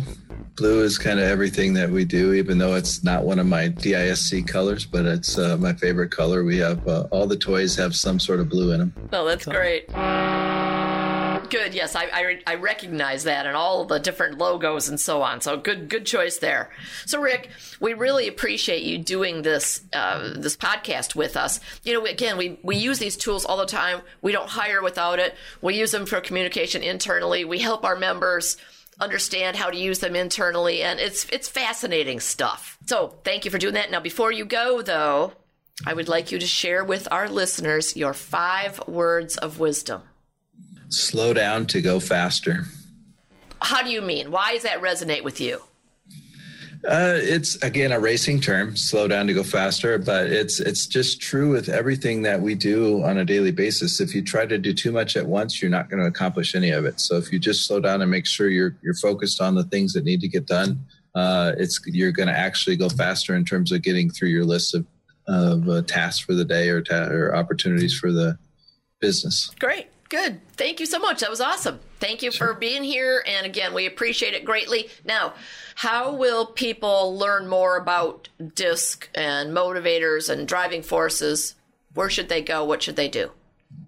Blue 0.57 0.83
is 0.83 0.99
kind 0.99 1.21
of 1.21 1.27
everything 1.27 1.75
that 1.75 1.90
we 1.90 2.05
do, 2.05 2.33
even 2.33 2.57
though 2.59 2.75
it's 2.75 3.05
not 3.05 3.25
one 3.25 3.38
of 3.38 3.47
my 3.47 3.69
DISC 3.69 4.47
colors, 4.47 4.87
but 4.87 5.05
it's 5.05 5.38
uh, 5.38 5.57
my 5.59 5.75
favorite 5.75 6.11
color. 6.11 6.45
We 6.45 6.57
have 6.59 6.87
uh, 6.88 7.07
all 7.11 7.27
the 7.27 7.37
toys 7.37 7.77
have 7.77 7.95
some 7.95 8.19
sort 8.19 8.40
of 8.40 8.49
blue 8.49 8.73
in 8.73 8.79
them. 8.81 8.95
Oh, 9.12 9.27
that's 9.27 9.45
great. 9.45 9.87
Good, 9.88 11.51
good. 11.51 11.75
Yes, 11.75 11.95
I, 11.95 12.05
I, 12.05 12.40
I 12.47 12.55
recognize 12.55 13.25
that 13.25 13.45
and 13.47 13.55
all 13.55 13.85
the 13.85 13.99
different 13.99 14.38
logos 14.38 14.88
and 14.88 14.99
so 14.99 15.21
on. 15.23 15.42
So 15.42 15.59
good, 15.59 15.90
good 15.90 16.07
choice 16.07 16.38
there. 16.38 16.71
So 17.05 17.21
Rick, 17.21 17.51
we 17.79 17.92
really 17.92 18.27
appreciate 18.27 18.83
you 18.83 18.97
doing 18.97 19.42
this 19.42 19.83
uh, 19.92 20.33
this 20.37 20.57
podcast 20.57 21.14
with 21.14 21.37
us. 21.37 21.61
You 21.85 21.92
know, 21.92 22.07
again, 22.07 22.38
we 22.38 22.59
we 22.62 22.77
use 22.77 22.99
these 22.99 23.16
tools 23.19 23.45
all 23.45 23.59
the 23.59 23.66
time. 23.66 24.01
We 24.23 24.33
don't 24.33 24.49
hire 24.49 24.83
without 24.83 25.19
it. 25.19 25.35
We 25.61 25.79
use 25.79 25.90
them 25.90 26.07
for 26.07 26.21
communication 26.23 26.83
internally. 26.83 27.45
We 27.45 27.59
help 27.59 27.85
our 27.85 27.97
members 27.97 28.57
understand 29.01 29.57
how 29.57 29.71
to 29.71 29.77
use 29.77 29.99
them 29.99 30.17
internally, 30.17 30.83
and 30.83 30.99
it's 31.01 31.27
it's 31.31 31.49
fascinating 31.49 32.21
stuff. 32.21 32.79
So 32.87 33.15
thank 33.25 33.45
you 33.45 33.51
for 33.51 33.59
doing 33.59 33.75
that. 33.75 33.91
Now, 33.91 34.01
before 34.01 34.33
you 34.33 34.45
go, 34.45 34.83
though, 34.83 35.33
I 35.85 35.95
would 35.95 36.09
like 36.09 36.33
you 36.33 36.39
to 36.39 36.47
share 36.47 36.85
with 36.85 37.09
our 37.11 37.29
listeners 37.29 37.97
your 37.97 38.15
five 38.15 38.81
words 38.87 39.37
of 39.37 39.59
wisdom. 39.59 40.03
Slow 40.89 41.35
down 41.35 41.67
to 41.67 41.83
go 41.83 42.01
faster. 42.01 42.65
How 43.61 43.83
do 43.83 43.91
you 43.91 44.01
mean? 44.01 44.31
Why 44.31 44.55
does 44.55 44.63
that 44.63 44.81
resonate 44.81 45.25
with 45.25 45.41
you? 45.41 45.63
Uh, 46.85 47.15
it's 47.17 47.57
again 47.62 47.93
a 47.93 47.99
racing 47.99 48.41
term, 48.41 48.77
slow 48.77 49.09
down 49.09 49.27
to 49.27 49.35
go 49.35 49.43
faster, 49.43 49.99
but 49.99 50.27
it's 50.27 50.61
it's 50.61 50.87
just 50.87 51.21
true 51.21 51.51
with 51.51 51.69
everything 51.69 52.23
that 52.23 52.41
we 52.41 52.55
do 52.55 53.03
on 53.03 53.19
a 53.19 53.25
daily 53.25 53.51
basis. 53.51 54.01
If 54.01 54.15
you 54.15 54.23
try 54.23 54.47
to 54.47 54.59
do 54.59 54.73
too 54.73 54.93
much 54.93 55.17
at 55.17 55.27
once, 55.27 55.61
you're 55.61 55.71
not 55.71 55.89
going 55.89 56.01
to 56.01 56.07
accomplish 56.07 56.55
any 56.55 56.71
of 56.71 56.85
it. 56.85 57.01
So 57.01 57.17
if 57.17 57.33
you 57.33 57.39
just 57.39 57.67
slow 57.67 57.81
down 57.81 58.03
and 58.03 58.11
make 58.11 58.27
sure 58.27 58.49
you're 58.49 58.77
you're 58.83 58.95
focused 58.95 59.41
on 59.41 59.55
the 59.55 59.65
things 59.65 59.93
that 59.95 60.05
need 60.05 60.21
to 60.21 60.29
get 60.29 60.47
done, 60.47 60.79
uh, 61.15 61.53
it's 61.59 61.81
you're 61.87 62.12
going 62.12 62.29
to 62.29 62.39
actually 62.39 62.77
go 62.77 62.89
faster 62.89 63.35
in 63.35 63.45
terms 63.45 63.73
of 63.73 63.83
getting 63.83 64.11
through 64.11 64.29
your 64.29 64.45
list 64.45 64.75
of 64.75 64.87
of 65.27 65.69
uh, 65.69 65.83
tasks 65.83 66.21
for 66.21 66.35
the 66.35 66.45
day 66.45 66.69
or 66.69 66.83
ta- 66.83 67.09
or 67.09 67.35
opportunities 67.35 67.99
for 67.99 68.12
the 68.12 68.39
business. 69.01 69.51
Great. 69.59 69.89
Good. 70.09 70.40
Thank 70.53 70.81
you 70.81 70.87
so 70.87 70.99
much. 70.99 71.21
That 71.21 71.31
was 71.31 71.40
awesome. 71.40 71.79
Thank 71.99 72.23
you 72.23 72.31
sure. 72.31 72.49
for 72.49 72.55
being 72.55 72.85
here. 72.85 73.25
And 73.27 73.45
again, 73.45 73.75
we 73.75 73.87
appreciate 73.87 74.35
it 74.35 74.45
greatly. 74.45 74.88
Now, 75.05 75.35
how 75.75 76.14
will 76.14 76.47
people 76.47 77.19
learn 77.19 77.49
more 77.49 77.77
about 77.77 78.29
DISC 78.55 79.11
and 79.14 79.53
motivators 79.53 80.31
and 80.31 80.47
driving 80.47 80.83
forces? 80.83 81.57
Where 81.95 82.11
should 82.11 82.29
they 82.29 82.42
go? 82.42 82.64
What 82.64 82.83
should 82.83 82.97
they 82.97 83.09
do? 83.09 83.31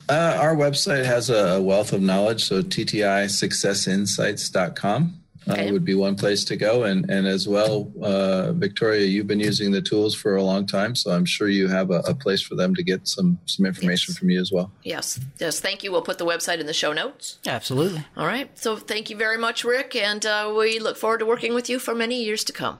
Uh, 0.09 0.37
our 0.41 0.57
website 0.57 1.05
has 1.05 1.31
a 1.31 1.61
wealth 1.61 1.93
of 1.93 2.03
knowledge, 2.03 2.45
so 2.45 2.63
ttisuccessinsights.com 2.63 5.21
okay. 5.49 5.69
uh, 5.69 5.73
would 5.73 5.85
be 5.85 5.95
one 5.95 6.15
place 6.15 6.45
to 6.45 6.57
go. 6.57 6.85
And, 6.85 7.09
and 7.11 7.27
as 7.27 7.49
well, 7.49 7.91
uh, 8.03 8.53
Victoria, 8.53 9.07
you've 9.07 9.27
been 9.27 9.41
using 9.41 9.71
the 9.71 9.83
tools 9.83 10.15
for 10.15 10.37
a 10.37 10.43
long 10.43 10.67
time, 10.67 10.95
so 10.95 11.11
I'm 11.11 11.25
sure 11.25 11.49
you 11.49 11.69
have 11.69 11.91
a, 11.91 12.01
a 12.01 12.15
place 12.15 12.43
for 12.43 12.55
them 12.55 12.75
to 12.75 12.83
get 12.83 13.07
some, 13.09 13.39
some 13.47 13.67
information 13.67 14.13
yes. 14.13 14.19
from 14.19 14.31
you 14.31 14.41
as 14.41 14.53
well. 14.53 14.71
Yes. 14.83 15.21
Yes. 15.39 15.61
Thank 15.61 15.83
you. 15.83 15.93
We'll 15.93 16.03
put 16.03 16.19
the 16.19 16.27
website 16.27 16.61
in 16.61 16.67
the 16.67 16.73
show 16.73 16.93
notes. 16.93 17.39
Absolutely. 17.47 18.05
All 18.17 18.27
right. 18.27 18.57
So 18.59 18.77
thank 18.77 19.11
you 19.11 19.17
very 19.17 19.39
much, 19.39 19.65
Rick. 19.65 19.97
And 19.97 20.25
uh, 20.25 20.53
we 20.57 20.79
look 20.79 20.97
forward 20.97 21.19
to 21.19 21.27
working 21.27 21.55
with 21.55 21.69
you 21.69 21.79
for 21.79 21.95
many 21.95 22.23
years 22.23 22.45
to 22.45 22.53
come. 22.53 22.79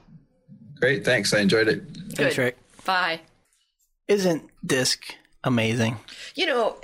Great. 0.79 1.03
Thanks. 1.03 1.33
I 1.33 1.39
enjoyed 1.39 1.67
it. 1.67 1.93
Good. 1.93 2.15
Thanks, 2.15 2.37
Rick. 2.37 2.57
Bye. 2.85 3.21
Isn't 4.07 4.49
DISC 4.65 5.15
amazing? 5.43 5.97
You 6.35 6.47
know, 6.47 6.77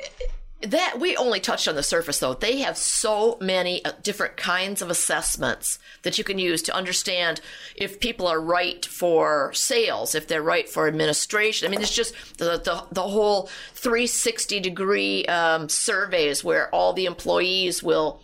that 0.66 1.00
we 1.00 1.16
only 1.18 1.40
touched 1.40 1.68
on 1.68 1.76
the 1.76 1.84
surface 1.84 2.20
though. 2.20 2.34
They 2.34 2.60
have 2.60 2.78
so 2.78 3.38
many 3.42 3.84
uh, 3.84 3.94
different 4.04 4.38
kinds 4.38 4.82
of 4.82 4.90
assessments 4.90 5.80
that 6.04 6.18
you 6.18 6.24
can 6.24 6.40
use 6.40 6.62
to 6.64 6.76
understand 6.76 7.42
if 7.76 8.00
people 8.00 8.28
are 8.28 8.42
right 8.42 8.86
for 8.86 9.52
sales 9.54 10.16
if 10.16 10.28
they're 10.28 10.42
right 10.42 10.68
for 10.68 10.88
administration. 10.88 11.68
I 11.68 11.72
mean 11.72 11.82
it's 11.82 11.94
just 11.94 12.14
the 12.38 12.58
the, 12.58 12.84
the 12.92 13.08
whole 13.08 13.50
360 13.74 14.60
degree 14.60 15.26
um, 15.26 15.70
surveys 15.70 16.44
where 16.44 16.70
all 16.70 16.94
the 16.94 17.06
employees 17.06 17.84
will 17.84 18.22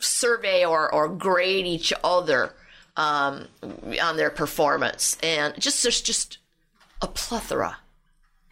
survey 0.00 0.64
or, 0.64 0.92
or 0.92 1.08
grade 1.08 1.66
each 1.66 1.92
other 2.04 2.54
um, 2.96 3.46
on 4.02 4.16
their 4.16 4.30
performance. 4.30 5.16
And 5.22 5.54
just 5.60 5.82
there's 5.82 6.00
just 6.00 6.38
a 7.00 7.06
plethora 7.06 7.78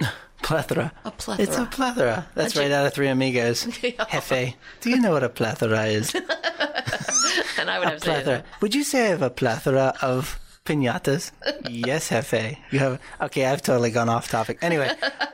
Plethora. 0.50 0.92
A 1.04 1.12
plethora. 1.12 1.44
It's 1.44 1.56
a 1.56 1.64
plethora. 1.66 2.26
That's 2.34 2.56
right 2.56 2.72
out 2.72 2.84
of 2.84 2.92
Three 2.92 3.06
Amigos. 3.06 3.64
Jefe. 4.10 4.56
Do 4.80 4.90
you 4.90 5.00
know 5.00 5.12
what 5.12 5.22
a 5.22 5.28
plethora 5.28 5.84
is? 5.84 6.12
and 7.58 7.70
I 7.70 7.78
would 7.78 7.86
a 7.86 7.90
have 7.92 8.00
plethora. 8.00 8.24
said 8.38 8.44
Would 8.60 8.74
you 8.74 8.82
say 8.82 9.06
I 9.06 9.08
have 9.10 9.22
a 9.22 9.30
plethora 9.30 9.94
of 10.02 10.40
pinatas? 10.64 11.32
yes, 11.68 12.08
Jefe. 12.10 12.56
You 12.70 12.78
have. 12.78 13.00
Okay, 13.20 13.46
I've 13.46 13.62
totally 13.62 13.90
gone 13.90 14.08
off 14.08 14.28
topic. 14.28 14.58
Anyway, 14.62 14.88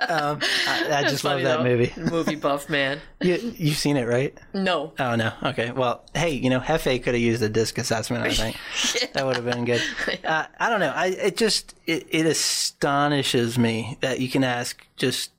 um, 0.09 0.41
I, 0.69 0.89
I 0.91 1.03
just 1.09 1.25
love 1.25 1.43
that 1.43 1.59
though. 1.59 1.65
movie. 1.65 1.93
Movie 2.01 2.37
buff 2.37 2.69
man. 2.71 3.01
You, 3.21 3.55
you've 3.57 3.77
seen 3.77 3.97
it, 3.97 4.05
right? 4.07 4.37
No. 4.55 4.93
Oh 4.99 5.17
no. 5.17 5.33
Okay. 5.43 5.71
Well, 5.73 6.05
hey, 6.15 6.31
you 6.31 6.49
know, 6.51 6.61
Jefe 6.61 6.85
could 7.03 7.15
have 7.15 7.17
used 7.17 7.43
a 7.43 7.49
disc 7.49 7.77
assessment. 7.79 8.25
I 8.25 8.33
think 8.33 8.57
that 9.15 9.27
would 9.27 9.37
have 9.37 9.45
been 9.45 9.65
good. 9.65 9.83
Uh, 10.25 10.47
I 10.59 10.71
don't 10.71 10.81
know. 10.81 10.93
I 10.95 11.07
it 11.07 11.37
just 11.37 11.75
it, 11.87 12.07
it 12.11 12.27
astonishes 12.27 13.59
me 13.59 13.97
that 14.01 14.21
you 14.21 14.29
can 14.29 14.43
ask 14.45 14.85
just 14.97 15.31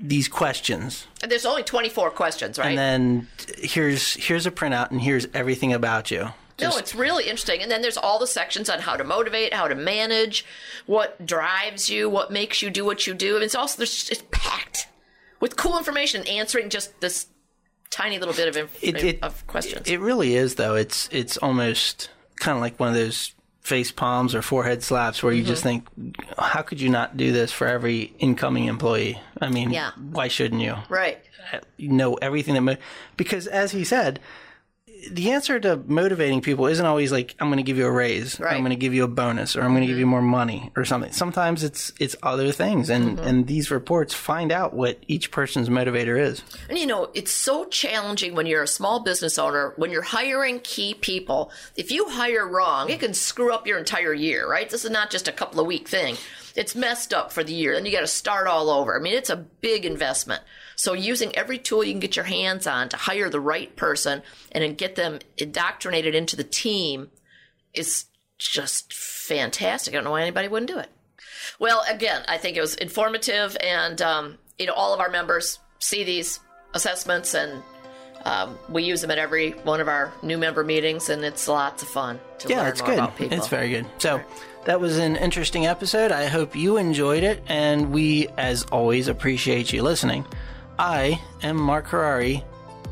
these 0.00 0.28
questions 0.28 1.06
And 1.22 1.30
There's 1.30 1.44
only 1.44 1.62
24 1.64 2.10
questions, 2.10 2.58
right? 2.58 2.68
and 2.68 2.78
then 2.78 3.28
here's 3.58 4.14
here's 4.14 4.46
a 4.46 4.50
printout 4.50 4.90
and 4.92 5.00
here's 5.00 5.26
everything 5.34 5.72
about 5.72 6.10
you. 6.10 6.28
No, 6.60 6.76
it's 6.76 6.94
really 6.94 7.24
interesting. 7.24 7.62
And 7.62 7.70
then 7.70 7.82
there's 7.82 7.96
all 7.96 8.18
the 8.18 8.26
sections 8.26 8.68
on 8.68 8.80
how 8.80 8.96
to 8.96 9.04
motivate, 9.04 9.54
how 9.54 9.68
to 9.68 9.74
manage, 9.74 10.44
what 10.86 11.24
drives 11.24 11.88
you, 11.88 12.08
what 12.08 12.30
makes 12.30 12.62
you 12.62 12.70
do 12.70 12.84
what 12.84 13.06
you 13.06 13.14
do. 13.14 13.34
And 13.36 13.44
it's 13.44 13.54
also 13.54 13.78
there's 13.78 14.10
it's 14.10 14.24
packed 14.30 14.88
with 15.40 15.56
cool 15.56 15.78
information, 15.78 16.26
answering 16.26 16.70
just 16.70 17.00
this 17.00 17.26
tiny 17.90 18.18
little 18.18 18.34
bit 18.34 18.48
of 18.48 18.56
inf- 18.56 18.84
It- 18.84 19.04
it- 19.04 19.22
of 19.22 19.46
questions. 19.46 19.86
It 19.88 20.00
really 20.00 20.34
is 20.34 20.56
though. 20.56 20.74
It's 20.74 21.08
it's 21.12 21.36
almost 21.38 22.10
kind 22.36 22.56
of 22.56 22.60
like 22.62 22.78
one 22.78 22.88
of 22.88 22.94
those 22.94 23.34
face 23.60 23.92
palms 23.92 24.34
or 24.34 24.40
forehead 24.40 24.82
slaps 24.82 25.22
where 25.22 25.32
you 25.32 25.42
mm-hmm. 25.42 25.48
just 25.48 25.62
think, 25.62 25.86
how 26.38 26.62
could 26.62 26.80
you 26.80 26.88
not 26.88 27.18
do 27.18 27.32
this 27.32 27.52
for 27.52 27.66
every 27.66 28.14
incoming 28.18 28.64
employee? 28.64 29.20
I 29.42 29.50
mean, 29.50 29.70
Yeah. 29.70 29.90
why 30.10 30.28
shouldn't 30.28 30.62
you? 30.62 30.76
right. 30.88 31.18
Uh, 31.52 31.58
you 31.76 31.88
know 31.88 32.14
everything 32.16 32.62
that 32.62 32.78
because 33.16 33.46
as 33.46 33.72
he 33.72 33.84
said, 33.84 34.20
the 35.10 35.32
answer 35.32 35.60
to 35.60 35.76
motivating 35.86 36.40
people 36.40 36.66
isn't 36.66 36.84
always 36.84 37.12
like 37.12 37.34
I'm 37.38 37.48
going 37.48 37.58
to 37.58 37.62
give 37.62 37.76
you 37.76 37.86
a 37.86 37.90
raise, 37.90 38.38
Right. 38.40 38.54
I'm 38.54 38.60
going 38.60 38.70
to 38.70 38.76
give 38.76 38.94
you 38.94 39.04
a 39.04 39.08
bonus, 39.08 39.56
or 39.56 39.62
I'm 39.62 39.70
going 39.70 39.82
to 39.82 39.86
give 39.86 39.98
you 39.98 40.04
mm-hmm. 40.04 40.10
more 40.10 40.22
money, 40.22 40.70
or 40.76 40.84
something. 40.84 41.12
Sometimes 41.12 41.62
it's 41.62 41.92
it's 41.98 42.16
other 42.22 42.52
things, 42.52 42.90
and 42.90 43.16
mm-hmm. 43.16 43.26
and 43.26 43.46
these 43.46 43.70
reports 43.70 44.14
find 44.14 44.50
out 44.52 44.74
what 44.74 44.98
each 45.06 45.30
person's 45.30 45.68
motivator 45.68 46.18
is. 46.18 46.42
And 46.68 46.78
you 46.78 46.86
know, 46.86 47.10
it's 47.14 47.30
so 47.30 47.64
challenging 47.66 48.34
when 48.34 48.46
you're 48.46 48.62
a 48.62 48.68
small 48.68 49.00
business 49.00 49.38
owner, 49.38 49.72
when 49.76 49.90
you're 49.90 50.02
hiring 50.02 50.60
key 50.60 50.94
people. 50.94 51.52
If 51.76 51.90
you 51.90 52.08
hire 52.08 52.46
wrong, 52.46 52.90
it 52.90 53.00
can 53.00 53.14
screw 53.14 53.52
up 53.52 53.66
your 53.66 53.78
entire 53.78 54.14
year, 54.14 54.48
right? 54.48 54.68
This 54.68 54.84
is 54.84 54.90
not 54.90 55.10
just 55.10 55.28
a 55.28 55.32
couple 55.32 55.60
of 55.60 55.66
week 55.66 55.88
thing. 55.88 56.16
It's 56.56 56.74
messed 56.74 57.14
up 57.14 57.32
for 57.32 57.44
the 57.44 57.52
year. 57.52 57.74
and 57.74 57.86
you 57.86 57.92
got 57.92 58.00
to 58.00 58.06
start 58.08 58.48
all 58.48 58.68
over. 58.68 58.96
I 58.96 59.00
mean, 59.00 59.14
it's 59.14 59.30
a 59.30 59.36
big 59.36 59.84
investment. 59.84 60.42
So 60.78 60.92
using 60.92 61.34
every 61.34 61.58
tool 61.58 61.82
you 61.82 61.92
can 61.92 61.98
get 61.98 62.14
your 62.14 62.24
hands 62.24 62.64
on 62.68 62.88
to 62.90 62.96
hire 62.96 63.28
the 63.28 63.40
right 63.40 63.74
person 63.74 64.22
and 64.52 64.62
then 64.62 64.74
get 64.74 64.94
them 64.94 65.18
indoctrinated 65.36 66.14
into 66.14 66.36
the 66.36 66.44
team 66.44 67.10
is 67.74 68.04
just 68.38 68.92
fantastic. 68.92 69.92
I 69.92 69.96
don't 69.96 70.04
know 70.04 70.12
why 70.12 70.22
anybody 70.22 70.46
wouldn't 70.46 70.70
do 70.70 70.78
it. 70.78 70.88
Well, 71.58 71.82
again, 71.90 72.22
I 72.28 72.38
think 72.38 72.56
it 72.56 72.60
was 72.60 72.76
informative, 72.76 73.56
and 73.60 74.00
um, 74.00 74.38
you 74.56 74.66
know, 74.66 74.72
all 74.74 74.94
of 74.94 75.00
our 75.00 75.10
members 75.10 75.58
see 75.80 76.04
these 76.04 76.38
assessments, 76.74 77.34
and 77.34 77.60
um, 78.24 78.56
we 78.68 78.84
use 78.84 79.00
them 79.00 79.10
at 79.10 79.18
every 79.18 79.50
one 79.50 79.80
of 79.80 79.88
our 79.88 80.12
new 80.22 80.38
member 80.38 80.62
meetings, 80.62 81.08
and 81.08 81.24
it's 81.24 81.48
lots 81.48 81.82
of 81.82 81.88
fun 81.88 82.20
to 82.38 82.48
Yeah, 82.48 82.68
it's 82.68 82.80
good. 82.80 82.94
about 82.94 83.16
people. 83.16 83.36
It's 83.36 83.48
very 83.48 83.70
good. 83.70 83.86
So 83.98 84.22
that 84.66 84.80
was 84.80 84.98
an 84.98 85.16
interesting 85.16 85.66
episode. 85.66 86.12
I 86.12 86.26
hope 86.26 86.54
you 86.54 86.76
enjoyed 86.76 87.24
it, 87.24 87.42
and 87.48 87.90
we, 87.90 88.28
as 88.36 88.62
always, 88.64 89.08
appreciate 89.08 89.72
you 89.72 89.82
listening. 89.82 90.24
I 90.78 91.20
am 91.42 91.56
Mark 91.56 91.88
Harari, 91.88 92.44